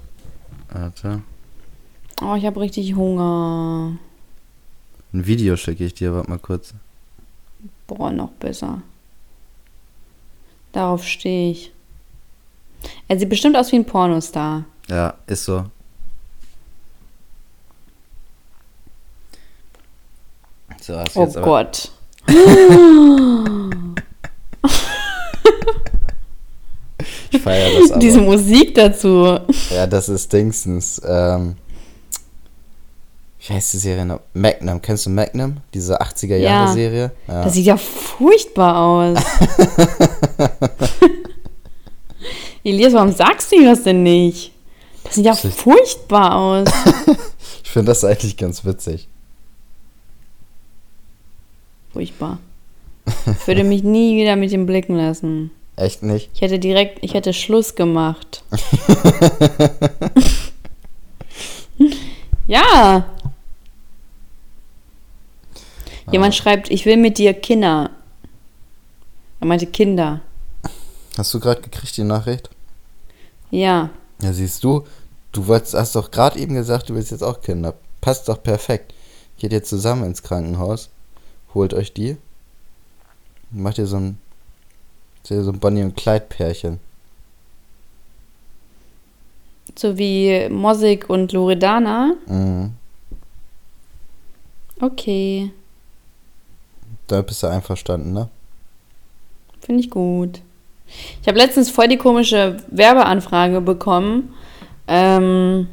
[0.71, 1.23] Warte.
[2.21, 3.97] Oh, ich habe richtig Hunger.
[5.13, 6.75] Ein Video schicke ich dir, warte mal kurz.
[7.87, 8.83] Boah, noch besser.
[10.73, 11.73] Darauf stehe ich.
[13.09, 14.65] Er sieht bestimmt aus wie ein Pornostar.
[14.89, 15.65] Ja, ist so.
[20.81, 21.27] So, Oh.
[21.43, 21.91] Gott.
[27.31, 28.01] Ich feiere das aber.
[28.01, 29.39] Diese Musik dazu.
[29.71, 31.01] Ja, das ist Dingsens.
[31.05, 31.57] Ähm,
[33.47, 34.21] wie heißt die Serie noch?
[34.35, 34.81] Magnum.
[34.83, 35.59] Kennst du Magnum?
[35.73, 37.13] Diese 80er-Jahre-Serie?
[37.27, 37.45] Ja.
[37.45, 39.19] Das sieht ja furchtbar aus.
[42.65, 44.53] Elias, warum sagst du das denn nicht?
[45.05, 46.69] Das sieht ja ist- furchtbar aus.
[47.65, 49.09] Ich finde das eigentlich ganz witzig.
[51.93, 52.39] Furchtbar.
[53.41, 55.51] Ich würde mich nie wieder mit ihm blicken lassen.
[55.79, 56.31] Echt nicht?
[56.35, 58.43] Ich hätte direkt, ich hätte Schluss gemacht.
[62.49, 63.07] ja.
[66.11, 67.91] Jemand schreibt, ich will mit dir Kinder.
[69.39, 70.21] Er meinte Kinder.
[71.17, 72.51] Hast du gerade gekriegt die Nachricht?
[73.53, 73.91] Ja.
[74.21, 74.85] Ja, siehst du,
[75.31, 77.75] du wolltest, hast doch gerade eben gesagt, du willst jetzt auch Kinder.
[78.01, 78.95] Passt doch perfekt.
[79.39, 80.91] Geht ihr zusammen ins Krankenhaus,
[81.55, 82.17] holt euch die,
[83.53, 84.19] macht ihr so ein,
[85.23, 86.81] so ein Bonnie und Clyde Pärchen.
[89.77, 92.15] So wie Mosik und Loredana.
[92.27, 92.73] Mhm.
[94.81, 95.53] Okay.
[97.07, 98.29] Da bist du einverstanden, ne?
[99.61, 100.41] Finde ich gut.
[101.21, 104.35] Ich habe letztens voll die komische Werbeanfrage bekommen.
[104.87, 105.69] Ähm,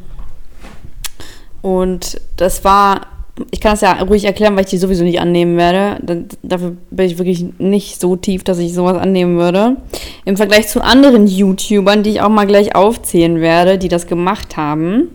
[1.61, 3.07] und das war,
[3.51, 6.01] ich kann das ja ruhig erklären, weil ich die sowieso nicht annehmen werde.
[6.03, 9.75] Da- Dafür bin ich wirklich nicht so tief, dass ich sowas annehmen würde.
[10.23, 14.55] Im Vergleich zu anderen YouTubern, die ich auch mal gleich aufzählen werde, die das gemacht
[14.57, 15.09] haben.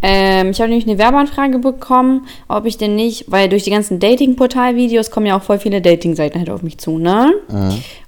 [0.00, 3.98] Ähm, ich habe nämlich eine Werbeanfrage bekommen, ob ich denn nicht, weil durch die ganzen
[3.98, 7.32] Dating-Portal-Videos kommen ja auch voll viele Dating-Seiten halt auf mich zu, ne?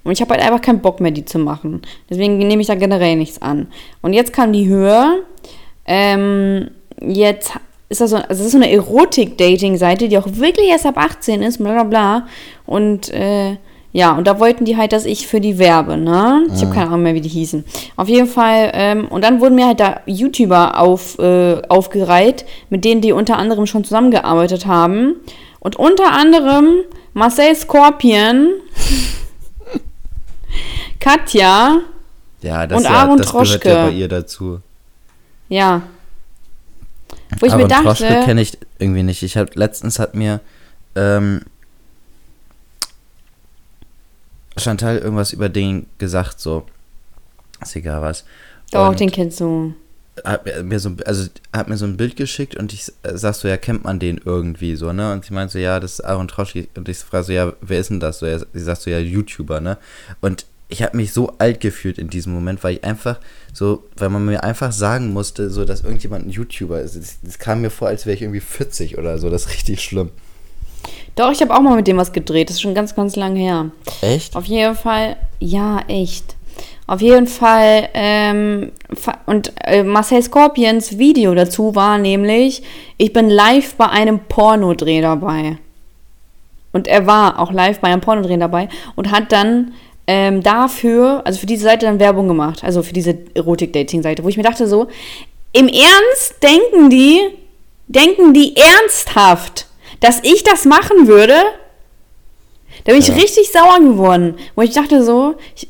[0.05, 1.81] Und ich habe halt einfach keinen Bock mehr, die zu machen.
[2.09, 3.67] Deswegen nehme ich da generell nichts an.
[4.01, 5.23] Und jetzt kam die Höhe.
[5.85, 6.69] Ähm,
[7.05, 7.53] jetzt
[7.91, 11.41] ist das so, also das ist so eine Erotik-Dating-Seite, die auch wirklich erst ab 18
[11.41, 12.27] ist, bla bla bla.
[12.65, 13.57] Und äh,
[13.93, 16.45] ja, und da wollten die halt, dass ich für die werbe, ne?
[16.55, 17.65] Ich habe keine Ahnung mehr, wie die hießen.
[17.97, 22.85] Auf jeden Fall, ähm, und dann wurden mir halt da YouTuber auf, äh, aufgereiht, mit
[22.85, 25.15] denen die unter anderem schon zusammengearbeitet haben.
[25.59, 26.69] Und unter anderem
[27.13, 28.47] Marcel Scorpion,
[30.99, 31.79] Katja,
[32.41, 33.69] Ja, das, Und ja, Aaron das gehört Troschke.
[33.69, 34.59] ja bei ihr dazu.
[35.49, 35.81] ja.
[37.39, 39.23] Wo ich Aber mir dachte, Troschke kenne ich irgendwie nicht.
[39.23, 40.41] Ich habe letztens hat mir
[40.95, 41.41] ähm,
[44.57, 46.65] Chantal irgendwas über den gesagt, so.
[47.61, 48.25] Ist egal was.
[48.71, 49.73] doch, Und den kennst du.
[50.25, 53.35] hat mir, mir so, also hat mir so ein Bild geschickt und ich äh, sag
[53.35, 55.13] so, ja, kennt man den irgendwie so, ne?
[55.13, 56.67] Und sie meint so, ja, das ist Aaron Troschke.
[56.75, 58.19] Und ich frage so, ja, wer ist denn das?
[58.19, 59.77] So, ja, sie sagt so, ja, YouTuber, ne?
[60.19, 63.19] Und ich habe mich so alt gefühlt in diesem Moment, weil ich einfach
[63.53, 66.95] so, weil man mir einfach sagen musste, so, dass irgendjemand ein YouTuber ist.
[66.95, 69.29] Das, das kam mir vor, als wäre ich irgendwie 40 oder so.
[69.29, 70.11] Das ist richtig schlimm.
[71.15, 72.49] Doch, ich habe auch mal mit dem was gedreht.
[72.49, 73.71] Das ist schon ganz, ganz lange her.
[74.01, 74.35] Echt?
[74.35, 76.35] Auf jeden Fall, ja, echt.
[76.87, 78.71] Auf jeden Fall, ähm,
[79.25, 82.63] und äh, Marcel Scorpions Video dazu war nämlich,
[82.97, 85.57] ich bin live bei einem Pornodreh dabei.
[86.73, 89.73] Und er war auch live bei einem Pornodrehen dabei und hat dann
[90.13, 92.65] ähm, dafür, also für diese Seite dann Werbung gemacht.
[92.65, 94.87] Also für diese Erotik-Dating-Seite, wo ich mir dachte so,
[95.53, 97.21] im Ernst denken die,
[97.87, 99.67] denken die ernsthaft,
[100.01, 101.35] dass ich das machen würde?
[102.83, 103.15] Da bin ich Ja.
[103.15, 105.69] richtig sauer geworden, wo ich dachte so, ich,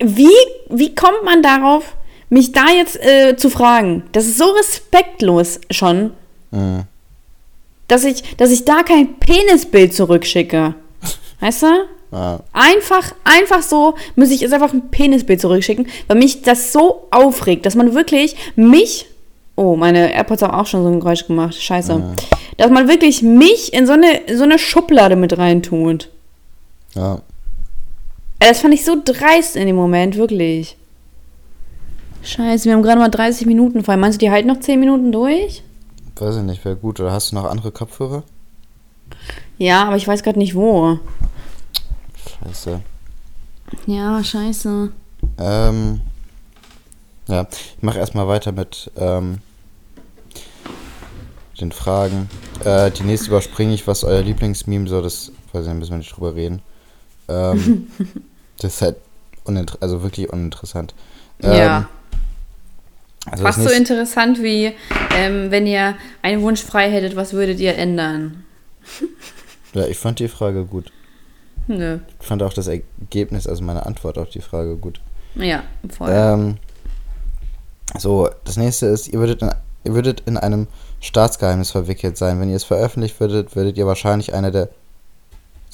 [0.00, 0.36] wie,
[0.68, 1.94] wie kommt man darauf,
[2.28, 4.02] mich da jetzt äh, zu fragen?
[4.12, 6.12] Das ist so respektlos schon,
[6.50, 6.82] Mhm.
[7.88, 10.74] dass ich, dass ich da kein Penisbild zurückschicke.
[11.40, 11.66] Weißt du?
[12.16, 12.40] Ja.
[12.54, 17.66] Einfach, einfach so muss ich jetzt einfach ein Penisbild zurückschicken, weil mich das so aufregt,
[17.66, 19.06] dass man wirklich mich.
[19.54, 21.54] Oh, meine AirPods haben auch schon so ein Geräusch gemacht.
[21.54, 22.02] Scheiße.
[22.56, 26.10] Dass man wirklich mich in so eine, so eine Schublade mit reintut.
[26.94, 27.20] ja.
[28.38, 30.76] Das fand ich so dreist in dem Moment, wirklich.
[32.22, 33.96] Scheiße, wir haben gerade mal 30 Minuten voll.
[33.96, 35.62] Meinst du, die halten noch 10 Minuten durch?
[36.16, 37.00] Weiß ich nicht, wäre gut.
[37.00, 38.24] Oder hast du noch andere Kopfhörer?
[39.56, 40.98] Ja, aber ich weiß gerade nicht wo.
[42.46, 42.80] Scheiße.
[43.86, 44.92] Ja, scheiße.
[45.38, 46.00] Ähm,
[47.26, 49.38] ja, ich mache erstmal weiter mit ähm,
[51.60, 52.28] den Fragen.
[52.64, 56.16] Äh, die nächste überspringe ich, was euer Lieblingsmeme so, das weiß ich müssen wir nicht
[56.16, 56.62] drüber reden.
[57.28, 57.88] Ähm,
[58.60, 58.96] das ist halt
[59.44, 60.94] uninter also wirklich uninteressant.
[61.42, 61.88] Ähm, ja.
[63.28, 64.72] Also Fast so interessant wie,
[65.16, 68.44] ähm, wenn ihr einen Wunsch frei hättet, was würdet ihr ändern?
[69.74, 70.92] ja, ich fand die Frage gut.
[71.66, 71.98] Nö.
[72.20, 75.00] Ich fand auch das Ergebnis, also meine Antwort auf die Frage gut.
[75.34, 76.10] Ja, voll.
[76.12, 76.56] Ähm,
[77.98, 79.50] so, das nächste ist, ihr würdet, in,
[79.84, 80.66] ihr würdet in einem
[81.00, 82.40] Staatsgeheimnis verwickelt sein.
[82.40, 84.68] Wenn ihr es veröffentlicht würdet, würdet ihr wahrscheinlich einer der.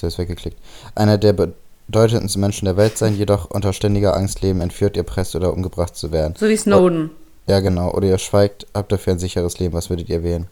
[0.01, 0.59] Ist weggeklickt.
[0.97, 5.53] Einer der bedeutendsten Menschen der Welt sein, jedoch unter ständiger Angst leben, entführt, erpresst oder
[5.53, 6.35] umgebracht zu werden.
[6.37, 7.13] so wie Snowden.
[7.47, 7.93] Ja, genau.
[7.93, 9.75] Oder ihr schweigt, habt dafür ein sicheres Leben.
[9.75, 10.49] Was würdet ihr wählen?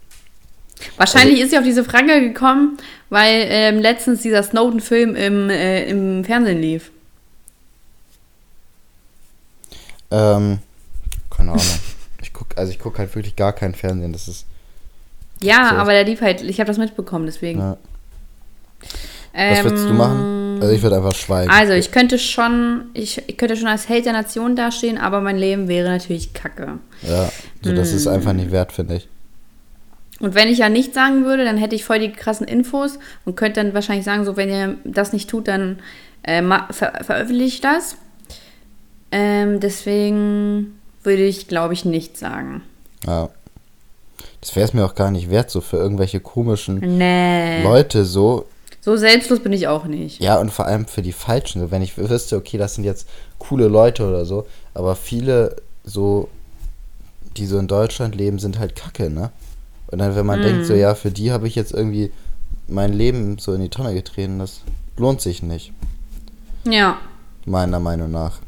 [0.96, 5.84] Wahrscheinlich Also ist sie auf diese Frage gekommen, weil ähm, letztens dieser Snowden-Film im, äh,
[5.84, 6.90] im Fernsehen lief.
[10.10, 10.58] Ähm,
[11.30, 11.64] keine Ahnung.
[12.22, 14.12] ich guck, also ich gucke halt wirklich gar kein Fernsehen.
[14.12, 14.46] Das ist.
[15.42, 15.76] Ja, So.
[15.76, 17.60] aber der lief halt, ich habe das mitbekommen, deswegen.
[17.60, 17.76] Ja.
[19.32, 20.58] Was würdest du machen?
[20.60, 21.50] Also ich würde einfach schweigen.
[21.50, 25.38] Also, ich könnte schon, ich, ich könnte schon als Held der Nation dastehen, aber mein
[25.38, 26.78] Leben wäre natürlich kacke.
[27.02, 27.30] ja,
[27.62, 29.08] so das ist einfach nicht wert, finde ich.
[30.20, 33.36] Und wenn ich ja nichts sagen würde, dann hätte ich voll die krassen Infos und
[33.36, 35.80] könnte dann wahrscheinlich sagen, so, wenn ihr das nicht tut, dann
[36.22, 37.96] äh, ver veröffentliche ich das.
[39.10, 42.62] Ähm, deswegen würde ich, glaube ich, nichts sagen.
[43.06, 43.30] Ja.
[44.42, 47.62] Das wäre es mir auch gar nicht wert, so für irgendwelche komischen Nee.
[47.62, 48.46] Leute so.
[48.82, 50.20] So selbstlos bin ich auch nicht.
[50.20, 51.60] Ja, und vor allem für die Falschen.
[51.60, 56.28] So, wenn ich wüsste, okay, das sind jetzt coole Leute oder so, aber viele so,
[57.36, 59.30] die so in Deutschland leben, sind halt kacke, ne?
[59.90, 62.12] Und dann, wenn man denkt, so, ja, für die habe ich jetzt irgendwie
[62.68, 64.60] mein Leben so in die Tonne getreten, das
[64.96, 65.72] lohnt sich nicht,
[66.64, 66.98] Ja.
[67.44, 68.38] meiner Meinung nach.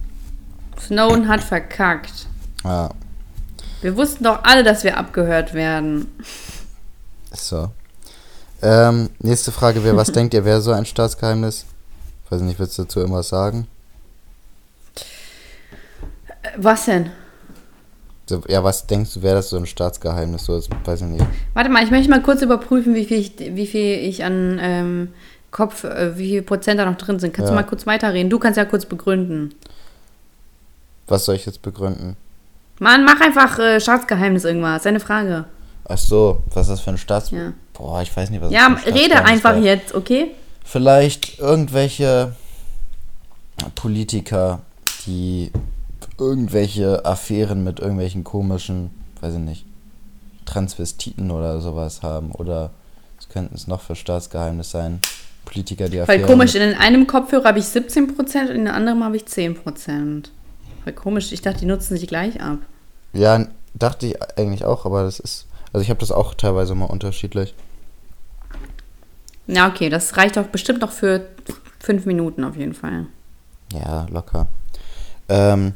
[0.81, 2.27] Snowden hat verkackt.
[2.65, 2.91] Ja,
[3.81, 6.07] Wir wussten doch alle, dass wir abgehört werden.
[7.33, 7.71] so.
[8.65, 11.65] Ähm, nächste Frage wäre, was denkt ihr, wäre so ein Staatsgeheimnis?
[12.31, 13.67] Weiß nicht, willst du dazu irgendwas sagen?
[16.57, 17.11] Was denn?
[18.49, 20.45] Ja, was denkst du, wäre das so ein Staatsgeheimnis?
[20.47, 21.27] So, das weiß ich nicht.
[21.55, 25.09] Warte mal, ich möchte mal kurz überprüfen, wie viel ich, wie viel ich an ähm,
[25.51, 27.35] Kopf, äh, wie viel Prozent da noch drin sind.
[27.35, 27.55] Kannst Ja.
[27.57, 28.31] du mal kurz weiterreden?
[28.31, 29.55] Du kannst ja kurz begründen.
[31.09, 32.17] Was soll ich jetzt begründen?
[32.79, 34.87] Mann, mach einfach äh, Staatsgeheimnis irgendwas.
[34.87, 35.45] Eine Frage.
[35.89, 37.31] Ach so, was ist das für ein Staats...
[37.33, 37.53] Ja.
[37.75, 39.65] Boah, ich weiß nicht, was Ja, das für ein rede Staatsgeheimnis einfach wäre.
[39.77, 40.31] jetzt, okay?
[40.65, 42.35] Vielleicht irgendwelche
[43.75, 44.61] Politiker,
[45.07, 45.51] die
[46.19, 49.67] irgendwelche Affären mit irgendwelchen komischen, weiß ich nicht,
[50.45, 52.33] Transvestiten oder sowas haben.
[52.33, 52.71] Oder
[53.17, 55.01] was könnten es noch für Staatsgeheimnis sein?
[55.45, 56.27] Politiker, die Weil Affären...
[56.27, 60.29] komisch, in einem Kopfhörer habe ich 17% und in dem anderen habe ich 10%.
[60.85, 62.59] Weil komisch, ich dachte, die nutzen sich gleich ab.
[63.13, 65.47] Ja, dachte ich eigentlich auch, aber das ist...
[65.73, 67.55] Also ich habe das auch teilweise mal unterschiedlich.
[69.47, 71.27] Ja, okay, das reicht doch bestimmt noch für
[71.81, 73.07] fünf Minuten auf jeden Fall.
[73.73, 74.47] Ja, locker.
[75.29, 75.75] Ähm,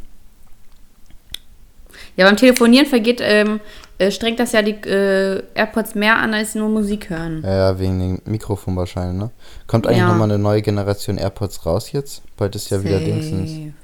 [2.17, 3.61] Ja, beim Telefonieren vergeht, ähm,
[3.99, 7.43] äh, strengt das ja die äh, AirPods mehr an als nur Musik hören.
[7.45, 9.31] ja, ja, wegen dem Mikrofon wahrscheinlich, ne?
[9.67, 10.09] Kommt eigentlich Ja.
[10.09, 12.23] nochmal eine neue Generation AirPods raus jetzt?
[12.37, 13.05] Bald ist ja wieder Safe.
[13.05, 13.75] Dingsens.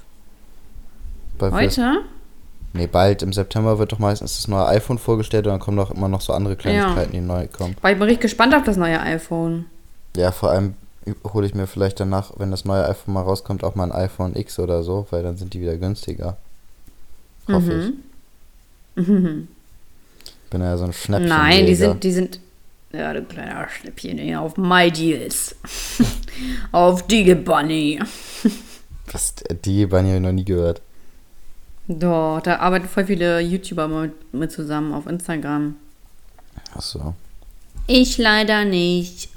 [1.38, 1.98] Bald Heute?
[2.74, 5.90] Nee, bald im September wird doch meistens das neue iPhone vorgestellt und dann kommen doch
[5.90, 7.76] immer noch so andere Kleinigkeiten, die neu kommen.
[7.82, 9.66] War ich bin richtig gespannt auf das neue iPhone.
[10.16, 10.74] Ja, vor allem
[11.34, 14.34] hole ich mir vielleicht danach, wenn das neue iPhone mal rauskommt, auch mal ein iPhone
[14.36, 16.38] X oder so, weil dann sind die wieder günstiger.
[17.48, 17.92] Hoffe ich.
[18.94, 19.48] Bin
[20.50, 21.28] ja so ein Schnäppchen.
[21.28, 22.40] Nein, die sind, die sind.
[22.92, 25.56] Ja, du kleiner Schnäppchen, auf My Deals.
[26.72, 27.98] auf Digge Bunny.
[29.10, 29.34] Was,
[29.64, 30.82] die Bunny habe ich noch nie gehört.
[31.88, 35.76] Doch, da arbeiten voll viele YouTuber mit, mit zusammen auf Instagram.
[36.74, 37.14] Ach so,
[37.86, 39.30] Ich leider nicht.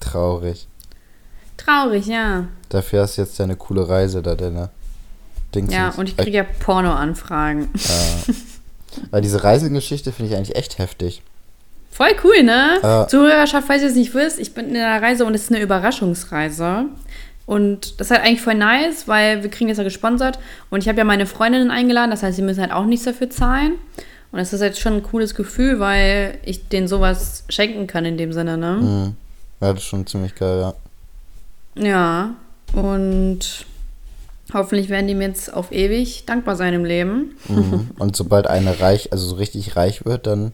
[0.00, 0.66] traurig.
[1.56, 2.46] Traurig, ja.
[2.68, 4.70] Dafür hast du jetzt deine coole Reise da, deine
[5.56, 5.72] Dings.
[5.72, 7.70] Ja, und ich kriege ja Porno-Anfragen.
[9.10, 11.22] Weil diese Reisegeschichte finde ich eigentlich echt heftig.
[11.90, 12.78] Voll cool, ne?
[12.82, 13.08] Ja.
[13.08, 15.62] Zuhörerschaft, falls ihr es nicht wisst, ich bin in einer Reise und es ist eine
[15.62, 16.84] Überraschungsreise.
[17.46, 20.38] Und das ist halt eigentlich voll nice, weil wir kriegen das ja gesponsert.
[20.68, 23.30] Und ich habe ja meine Freundinnen eingeladen, das heißt, sie müssen halt auch nichts dafür
[23.30, 23.74] zahlen.
[24.32, 28.18] Und das ist halt schon ein cooles Gefühl, weil ich denen sowas schenken kann in
[28.18, 28.72] dem Sinne, ne?
[28.80, 29.16] Mhm.
[29.60, 30.74] Ja, das ist schon ziemlich geil, ja.
[31.82, 32.34] Ja,
[32.72, 33.64] und
[34.52, 37.36] hoffentlich werden die mir jetzt auf ewig dankbar sein im Leben.
[37.48, 37.90] Mhm.
[37.98, 40.52] Und sobald eine reich, also so richtig reich wird, dann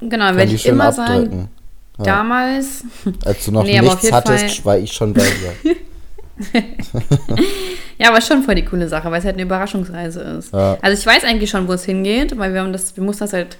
[0.00, 1.48] Genau, werde ich immer sagen, abdrücken.
[1.98, 2.04] Ja.
[2.04, 2.84] damals,
[3.24, 5.76] Als du noch Nee, nichts hattest, Fall- war ich schon bei dir.
[7.98, 10.52] ja, aber schon voll die coole Sache, weil es halt eine Überraschungsreise ist.
[10.52, 10.78] Ja.
[10.80, 13.32] Also ich weiß eigentlich schon, wo es hingeht, weil wir haben das, wir mussten das
[13.34, 13.58] halt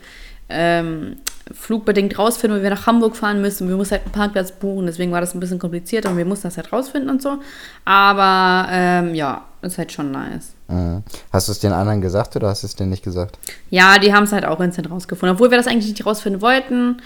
[0.48, 1.16] ähm,
[1.52, 3.68] flugbedingt rausfinden, weil wir nach Hamburg fahren müssen.
[3.68, 6.48] Wir mussten halt einen Parkplatz buchen, deswegen war das ein bisschen kompliziert und wir mussten
[6.48, 7.38] das halt rausfinden und so.
[7.84, 10.54] Aber ähm, ja, ist halt schon nice.
[10.68, 11.02] Mhm.
[11.32, 13.38] Hast du es den anderen gesagt oder hast du es denen nicht gesagt?
[13.70, 16.98] Ja, die haben es halt auch instant rausgefunden, obwohl wir das eigentlich nicht rausfinden wollten.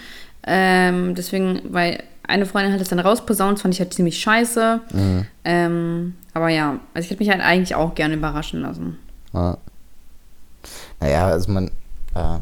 [0.47, 4.79] Ähm, deswegen, weil eine Freundin hat es dann rausposaunt, fand ich halt ziemlich scheiße.
[5.43, 8.97] Ähm, aber ja, also ich hätte mich halt eigentlich auch gerne überraschen lassen.
[9.33, 9.57] Ja.
[10.99, 11.71] Naja, also man.
[12.15, 12.41] Ja.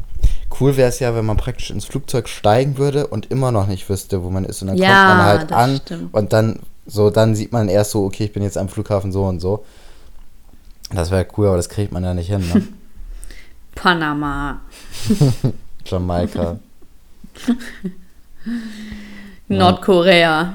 [0.60, 3.88] Cool wäre es ja, wenn man praktisch ins Flugzeug steigen würde und immer noch nicht
[3.88, 4.62] wüsste, wo man ist.
[4.62, 6.14] Und dann Ja, kommt man halt das an stimmt.
[6.14, 9.24] und dann so, dann sieht man erst so, okay, ich bin jetzt am Flughafen so
[9.24, 9.64] und so.
[10.92, 12.62] Das wäre cool, aber das kriegt man ja nicht hin, ne?
[13.74, 14.60] Panama,
[15.86, 16.58] Jamaika.
[19.48, 20.54] Nordkorea.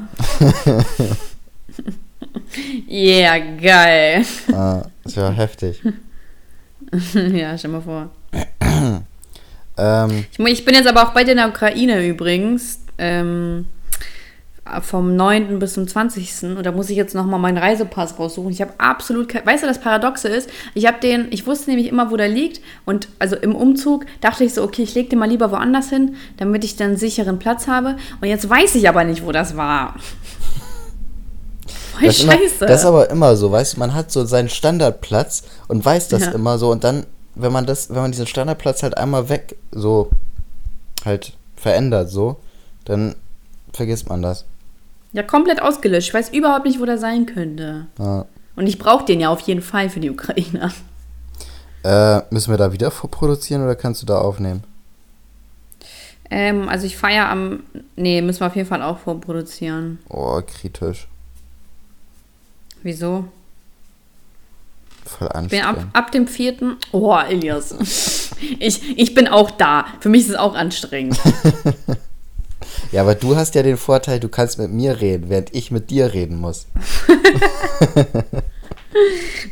[2.90, 4.26] yeah, geil.
[4.54, 5.82] Ah, das wäre heftig.
[7.14, 8.10] ja, stell mal vor.
[9.80, 12.80] Ähm, Ich, ich bin jetzt aber auch bei dir in der Ukraine übrigens.
[12.98, 13.66] Ähm,
[14.82, 15.58] vom 9.
[15.60, 16.58] bis zum 20.
[16.58, 18.52] Und da muss ich jetzt nochmal meinen Reisepass raussuchen.
[18.52, 19.46] Ich habe absolut kein.
[19.46, 22.62] Weißt du, das Paradoxe ist, ich habe den, ich wusste nämlich immer, wo der liegt.
[22.86, 26.16] Und also im Umzug dachte ich so, okay, ich lege den mal lieber woanders hin,
[26.38, 27.96] damit ich dann einen sicheren Platz habe.
[28.22, 29.96] Und jetzt weiß ich aber nicht, wo das war.
[31.94, 32.66] Voll das, ist immer, scheiße.
[32.66, 36.28] das ist aber immer so, weißt du, man hat so seinen Standardplatz und weiß das
[36.28, 36.32] Ja.
[36.32, 37.06] immer so und dann,
[37.42, 40.10] wenn man das, wenn man diesen Standardplatz halt einmal weg so
[41.06, 42.38] halt verändert so,
[42.86, 43.16] dann
[43.74, 44.46] vergisst man das.
[45.14, 46.10] ja, komplett ausgelöscht.
[46.10, 47.88] Ich weiß überhaupt nicht, wo der sein könnte.
[47.98, 48.26] Ja.
[48.56, 50.72] Und ich brauche den ja auf jeden Fall für die Ukraine.
[51.84, 54.64] Äh, müssen wir da wieder vorproduzieren oder kannst du da aufnehmen?
[56.30, 57.64] Ähm, also ich feiere am.
[57.96, 60.00] Nee, müssen wir auf jeden Fall auch vorproduzieren.
[60.10, 61.08] Oh, kritisch.
[62.84, 63.26] Wieso?
[65.18, 65.96] Voll Bin ab, anstrengend.
[65.96, 66.78] ab dem vierten.
[66.92, 67.76] Oh, Elias.
[68.58, 69.86] Ich, ich bin auch da.
[70.00, 71.20] Für mich ist es auch anstrengend.
[72.92, 75.90] Ja, aber du hast ja den Vorteil, du kannst mit mir reden, während ich mit
[75.90, 76.68] dir reden muss.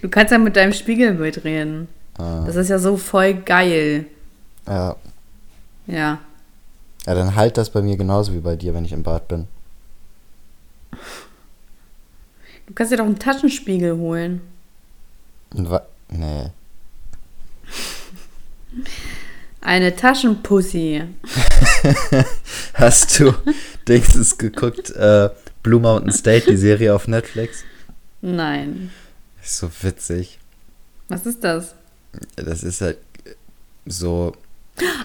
[0.01, 1.88] Du kannst ja mit deinem Spiegelbild reden.
[2.18, 4.05] Das ist ja so voll geil.
[4.68, 4.95] Ja.
[5.86, 6.20] Ja.
[7.05, 9.47] Ja, dann halt das bei mir genauso wie bei dir, wenn ich im Bad bin.
[12.66, 14.41] Du kannst dir doch einen Taschenspiegel holen.
[15.51, 16.51] Wa nee.
[19.61, 21.03] Eine Taschenpussy.
[22.73, 23.33] Hast du
[23.87, 25.29] Dingsens geguckt, äh,
[25.63, 27.63] Blue Mountain State, die Serie auf Netflix?
[28.21, 28.91] Nein.
[29.43, 30.39] Ist so witzig.
[31.09, 31.75] Was ist das?
[32.35, 32.97] Das ist halt
[33.85, 34.33] so.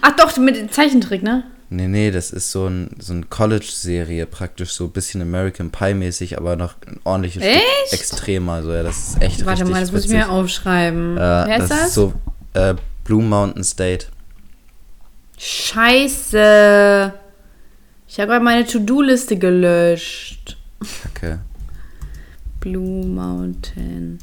[0.00, 1.44] Ach doch, mit dem Zeichentrick, ne?
[1.74, 6.36] Nee, nee, das ist so ein, so ein College-Serie, praktisch so ein bisschen American Pie-mäßig,
[6.36, 7.62] aber noch ein ordentliches Echt?
[7.86, 8.62] Stück extremer.
[8.62, 10.26] So, ja, das ist echt Warte mal, das muss ich witzig.
[10.26, 11.16] mir aufschreiben.
[11.16, 11.88] Äh, Wer ist das das?
[11.88, 12.12] ist so
[12.52, 14.08] äh, Blue Mountain State.
[15.38, 17.14] Scheiße.
[18.06, 20.58] Ich habe gerade meine To-Do-Liste gelöscht.
[21.14, 21.38] Kacke.
[22.60, 24.18] Blue Mountain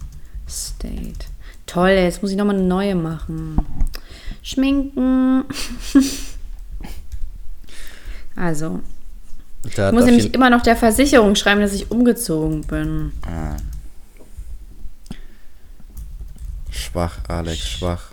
[0.47, 1.25] State.
[1.65, 3.57] Toll, jetzt muss ich nochmal eine neue machen.
[4.43, 5.45] Schminken.
[8.39, 8.79] also,
[9.75, 13.11] Da ich muss nämlich immer noch der Versicherung schreiben, dass ich umgezogen bin.
[13.27, 13.57] Ah.
[16.71, 18.11] Schwach, Alex, schwach.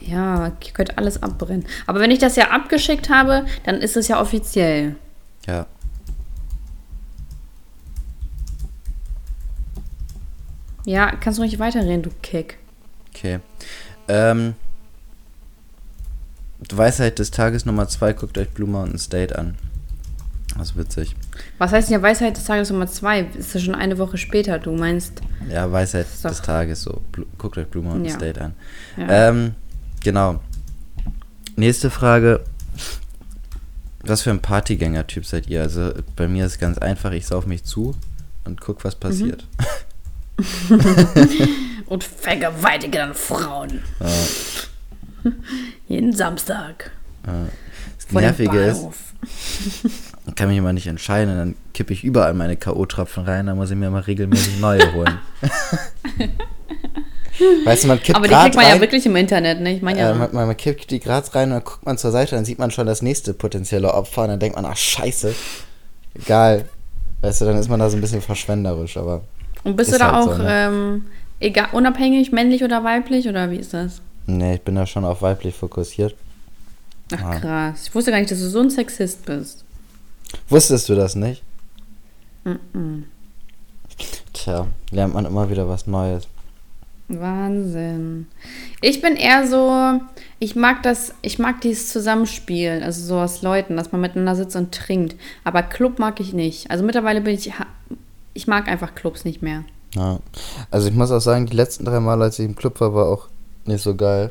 [0.00, 1.66] Ja, hier könnte alles abbrennen.
[1.86, 4.96] Aber wenn ich das ja abgeschickt habe, dann ist es ja offiziell.
[5.46, 5.66] Ja.
[10.86, 12.58] Ja, kannst du ruhig weiterreden, du Kick.
[13.10, 13.40] Okay.
[14.08, 14.54] Ähm,
[16.72, 19.56] Weisheit des Tages Nummer 2, guckt euch Blue Mountain State an.
[20.56, 21.16] Das ist witzig.
[21.58, 23.20] Was heißt denn ja Weisheit des Tages Nummer 2?
[23.36, 25.20] Ist das schon eine Woche später, du meinst?
[25.50, 27.02] Ja, Weisheit des Tages, so.
[27.12, 28.14] Blu- Guckt euch Blue Mountain Ja.
[28.14, 28.54] State an.
[28.96, 29.28] Ja.
[29.30, 29.54] Ähm,
[30.02, 30.40] genau.
[31.56, 32.40] Nächste Frage.
[34.06, 35.62] Was für ein Partygänger-Typ seid ihr?
[35.62, 37.94] Also bei mir ist ganz einfach, ich sauf mich zu
[38.44, 39.46] und guck, was passiert.
[41.86, 43.82] Und vergewaltige dann Frauen.
[45.88, 46.90] Jeden Samstag.
[47.24, 48.86] Das Vor dem Nervige ist,
[50.26, 53.70] ich kann mich immer nicht entscheiden dann kippe ich überall meine K.O.-Tropfen rein, dann muss
[53.70, 55.18] ich mir immer regelmäßig neue holen.
[57.64, 59.74] weißt du, man kippt Aber die kriegt man rein, ja wirklich im Internet, ne?
[59.74, 60.10] Ich meine ja.
[60.10, 62.58] Äh, man, man kippt die Graz rein und dann guckt man zur Seite, dann sieht
[62.58, 65.34] man schon das nächste potenzielle Opfer und dann denkt man, ach scheiße,
[66.14, 66.66] egal.
[67.22, 69.22] Weißt du, dann ist man da so ein bisschen verschwenderisch, aber
[69.62, 70.48] Und bist ist du da halt auch so, ne?
[70.48, 71.04] ähm,
[71.40, 74.02] egal, unabhängig, männlich oder weiblich oder wie ist das?
[74.26, 76.14] Nee, ich bin da schon auf weiblich fokussiert.
[77.14, 77.38] Ach Ah.
[77.38, 77.86] krass.
[77.86, 79.64] Ich wusste gar nicht, dass du so ein Sexist bist.
[80.48, 81.42] Wusstest du das nicht?
[84.32, 86.26] Tja, lernt man immer wieder was Neues.
[87.08, 88.26] Wahnsinn.
[88.80, 90.00] Ich bin eher so,
[90.38, 94.56] ich mag das, ich mag dieses Zusammenspiel, also so aus Leuten, dass man miteinander sitzt
[94.56, 95.14] und trinkt.
[95.44, 96.70] Aber Club mag ich nicht.
[96.70, 97.52] Also mittlerweile bin ich,
[98.32, 99.64] ich mag einfach Clubs nicht mehr.
[99.94, 100.18] Ja.
[100.70, 103.06] Also ich muss auch sagen, die letzten drei Mal, als ich im Club war, war
[103.06, 103.28] auch
[103.66, 104.30] nicht so geil.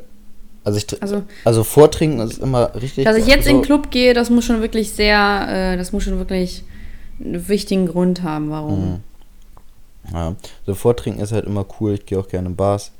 [0.64, 3.06] Also ich Also- also vortrinken ist immer richtig.
[3.06, 5.92] Dass ich jetzt so, in den Club gehe, das muss schon wirklich sehr, äh, das
[5.92, 6.64] muss schon wirklich
[7.20, 9.02] einen wichtigen Grund haben, warum.
[10.12, 11.94] Ja, so vortrinken ist halt immer cool.
[11.94, 12.92] Ich gehe auch gerne in Bars.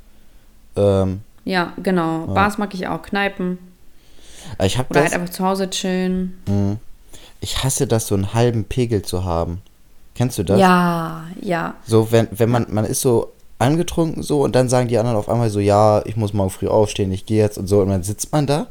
[0.76, 2.28] Ähm, Ja, genau.
[2.28, 3.58] Bars mag ich auch, Kneipen.
[4.58, 5.12] aber ich habe Oder das.
[5.12, 6.38] halt einfach zu Hause chillen.
[6.48, 6.78] mh,
[7.42, 9.62] ich hasse das, so einen halben Pegel zu haben.
[10.16, 10.60] Kennst du das?
[10.60, 11.76] Ja, ja.
[11.86, 15.30] So, wenn, wenn man, man ist so angetrunken so und dann sagen die anderen auf
[15.30, 18.04] einmal so, ja, ich muss morgen früh aufstehen, ich gehe jetzt und so und dann
[18.04, 18.68] sitzt man da.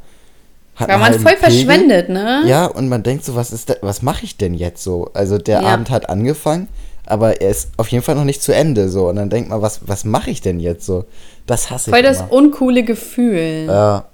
[0.77, 1.39] Hat Weil man voll Pegel.
[1.39, 2.43] verschwendet, ne?
[2.47, 5.11] Ja, und man denkt so, was ist da, was mache ich denn jetzt so?
[5.15, 5.69] Also der Ja.
[5.69, 6.69] Abend hat angefangen,
[7.07, 9.61] aber er ist auf jeden Fall noch nicht zu Ende so und dann denkt man,
[9.63, 11.05] was, was mache ich denn jetzt so?
[11.47, 12.33] Das hasse Voll ich das immer.
[12.33, 13.67] uncoole Gefühl.
[13.67, 14.05] Ja,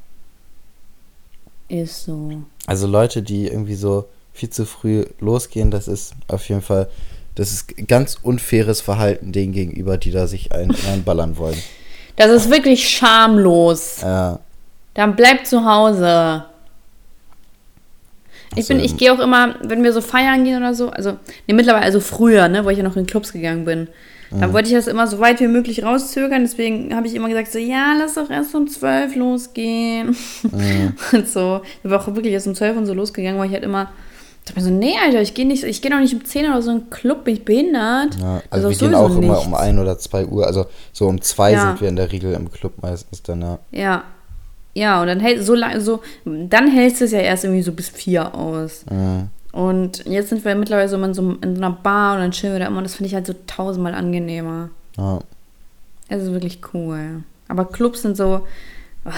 [1.68, 2.32] Ist so.
[2.66, 6.88] also Leute, die irgendwie so viel zu früh losgehen, das ist auf jeden Fall,
[7.38, 11.56] das ist ganz unfaires Verhalten denen gegenüber, die da sich ein, einballern wollen.
[12.16, 13.98] Das ist wirklich schamlos.
[14.02, 14.40] Ja,
[14.94, 16.44] Dann bleib zu Hause.
[18.52, 21.18] Ich Also, bin, ich gehe auch immer, wenn wir so feiern gehen oder so, also,
[21.46, 23.88] nee, mittlerweile, also früher, ne, wo ich ja noch in Clubs gegangen bin,
[24.30, 27.50] dann wollte ich das immer so weit wie möglich rauszögern, deswegen habe ich immer gesagt,
[27.50, 30.14] so, ja, lass doch erst um zwölf losgehen.
[31.12, 31.62] und so.
[31.82, 33.90] Ich war auch wirklich erst um zwölf und so losgegangen, weil ich halt immer,
[34.48, 36.46] ich dachte mir so, nee, Alter, ich gehe nicht, ich gehe doch nicht um 10
[36.50, 38.16] oder so in einen Club, bin ich behindert.
[38.20, 39.46] ja also wir gehen auch immer nichts.
[39.46, 41.66] um ein oder zwei Uhr, also so um zwei Ja.
[41.68, 43.58] sind wir in der Regel im Club meistens dann, ja.
[43.72, 44.04] Ja.
[44.74, 47.72] Ja, und dann hält so lange, so, dann hältst du es ja erst irgendwie so
[47.72, 48.84] bis vier aus.
[48.90, 49.28] Mhm.
[49.50, 52.52] Und jetzt sind wir mittlerweile so in so, in so einer Bar und dann chillen
[52.54, 54.70] wir da immer und das finde ich halt so tausendmal angenehmer.
[54.96, 55.18] ja.
[56.10, 57.22] Es ist wirklich cool.
[57.48, 58.46] Aber Clubs sind so.
[59.04, 59.10] ah.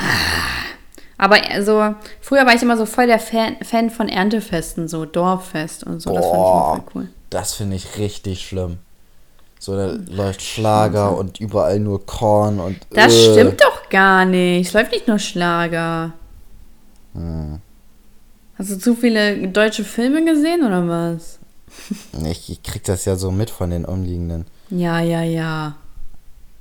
[1.21, 5.85] Aber also, früher war ich immer so voll der Fan, Fan von Erntefesten, so Dorffest
[5.85, 6.15] und so.
[6.15, 7.09] Das fand ich immer Boah, voll cool.
[7.29, 8.79] das finde ich richtig schlimm.
[9.59, 12.79] So, da läuft Schlager und überall nur Korn und.
[12.89, 14.69] Das äh, stimmt doch gar nicht.
[14.69, 16.15] Es läuft nicht nur Schlager.
[17.13, 17.61] Hm.
[18.57, 21.39] Hast du zu viele deutsche Filme gesehen oder was?
[22.31, 24.47] Ich, ich krieg das ja so mit von den umliegenden.
[24.71, 25.77] Ja, ja, ja.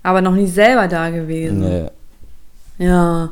[0.03, 1.59] Aber noch nie selber da gewesen.
[1.59, 2.85] Nee.
[2.85, 3.29] Ja.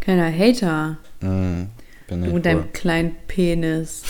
[0.00, 0.96] Kleiner Hater.
[1.20, 1.68] Mm, bin
[2.08, 2.40] Du mit wohl.
[2.42, 4.02] deinem kleinen Penis.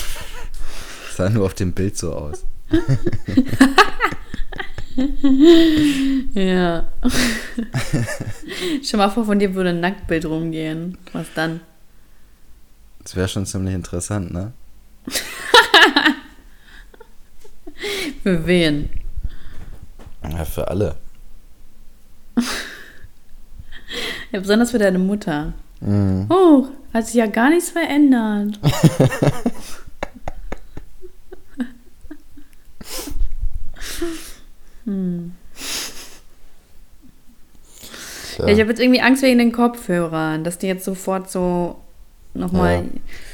[1.17, 2.45] sah nur auf dem Bild so aus.
[6.35, 6.89] Ja.
[8.83, 10.99] Stell mal vor, von dir würde ein Nacktbild rumgehen.
[11.13, 11.61] Was dann?
[13.05, 14.53] Das wäre schon ziemlich interessant, ne?
[18.25, 18.91] Für wen?
[20.29, 20.97] Ja, für alle.
[24.33, 25.53] Ja, besonders für deine Mutter.
[25.81, 26.23] Mm.
[26.29, 28.59] Oh, hat sich ja gar nichts verändert.
[38.39, 38.47] Tja.
[38.47, 41.77] Ja, ich habe jetzt irgendwie Angst wegen den Kopfhörern, dass die jetzt sofort so
[42.35, 42.75] nochmal.
[42.77, 42.83] Ja.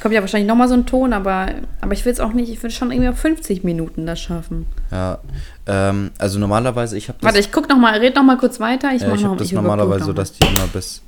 [0.01, 1.49] Kommt ja wahrscheinlich nochmal so ein Ton, aber,
[1.83, 4.67] aber ich will es auch nicht, ich will schon irgendwie auf 50 Minuten das schaffen.
[4.91, 5.19] Ja,
[5.67, 8.95] ähm, also normalerweise, ich habe das, Warte, ich guck nochmal, red nochmal kurz weiter.
[8.95, 11.03] Ich, äh, ich noch, hab das normalerweise so, dass die immer bis,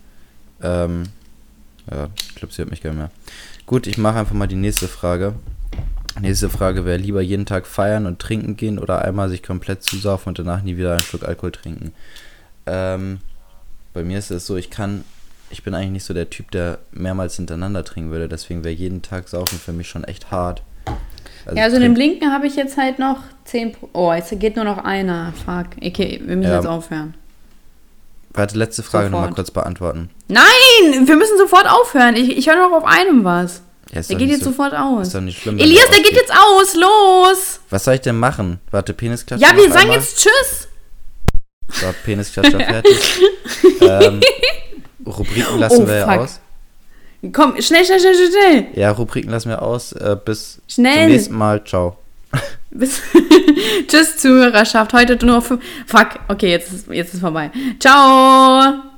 [0.62, 1.04] ähm,
[1.90, 3.10] ja, ich glaube, sie hört mich gar nicht mehr.
[3.66, 5.34] Gut, ich mache einfach mal die nächste Frage.
[6.20, 10.30] Nächste Frage wäre lieber jeden Tag feiern und trinken gehen oder einmal sich komplett zusaufen
[10.30, 11.92] und danach nie wieder einen Schluck Alkohol trinken.
[12.66, 13.18] Ähm,
[13.92, 15.04] bei mir ist es so, ich kann
[15.50, 18.28] ich bin eigentlich nicht so der Typ, der mehrmals hintereinander trinken würde.
[18.28, 20.62] Deswegen wäre jeden Tag saufen für mich schon echt hart.
[21.54, 23.72] ja, also in dem Blinken habe ich jetzt halt noch 10.
[23.72, 25.32] Pro oh, jetzt geht nur noch einer.
[25.44, 25.68] Fuck.
[25.82, 26.56] Okay, wir müssen Ja.
[26.56, 27.14] jetzt aufhören.
[28.36, 30.10] Warte, letzte Frage nochmal kurz beantworten.
[30.28, 30.44] Nein,
[31.06, 32.14] wir müssen sofort aufhören.
[32.16, 33.62] Ich, ich höre noch auf einem was.
[33.92, 35.06] Ja, Der geht jetzt so- sofort aus.
[35.08, 35.58] Ist doch nicht schlimm.
[35.58, 36.74] Elias, der geht jetzt aus.
[36.74, 37.60] Los.
[37.70, 38.58] Was soll ich denn machen?
[38.70, 39.40] Warte, Penisklatsch.
[39.40, 39.96] Ja, wir sagen einmal.
[39.98, 40.68] jetzt Tschüss.
[41.72, 43.20] So, Penisklatscher fertig.
[43.80, 44.20] ähm,
[45.04, 46.20] Rubriken lassen Oh, wir ja fuck.
[46.22, 46.40] aus.
[47.32, 48.66] Komm, schnell, schnell, schnell, schnell, schnell.
[48.74, 49.92] Ja, Rubriken lassen wir aus.
[49.92, 51.02] Äh, bis Schnell.
[51.04, 51.64] zum nächsten Mal.
[51.64, 51.96] Ciao.
[53.88, 54.92] Tschüss, Zuhörerschaft.
[54.92, 55.42] Heute nur.
[55.42, 55.60] Fuck,
[56.28, 57.50] okay, jetzt ist, jetzt ist vorbei.
[57.78, 58.95] Ciao.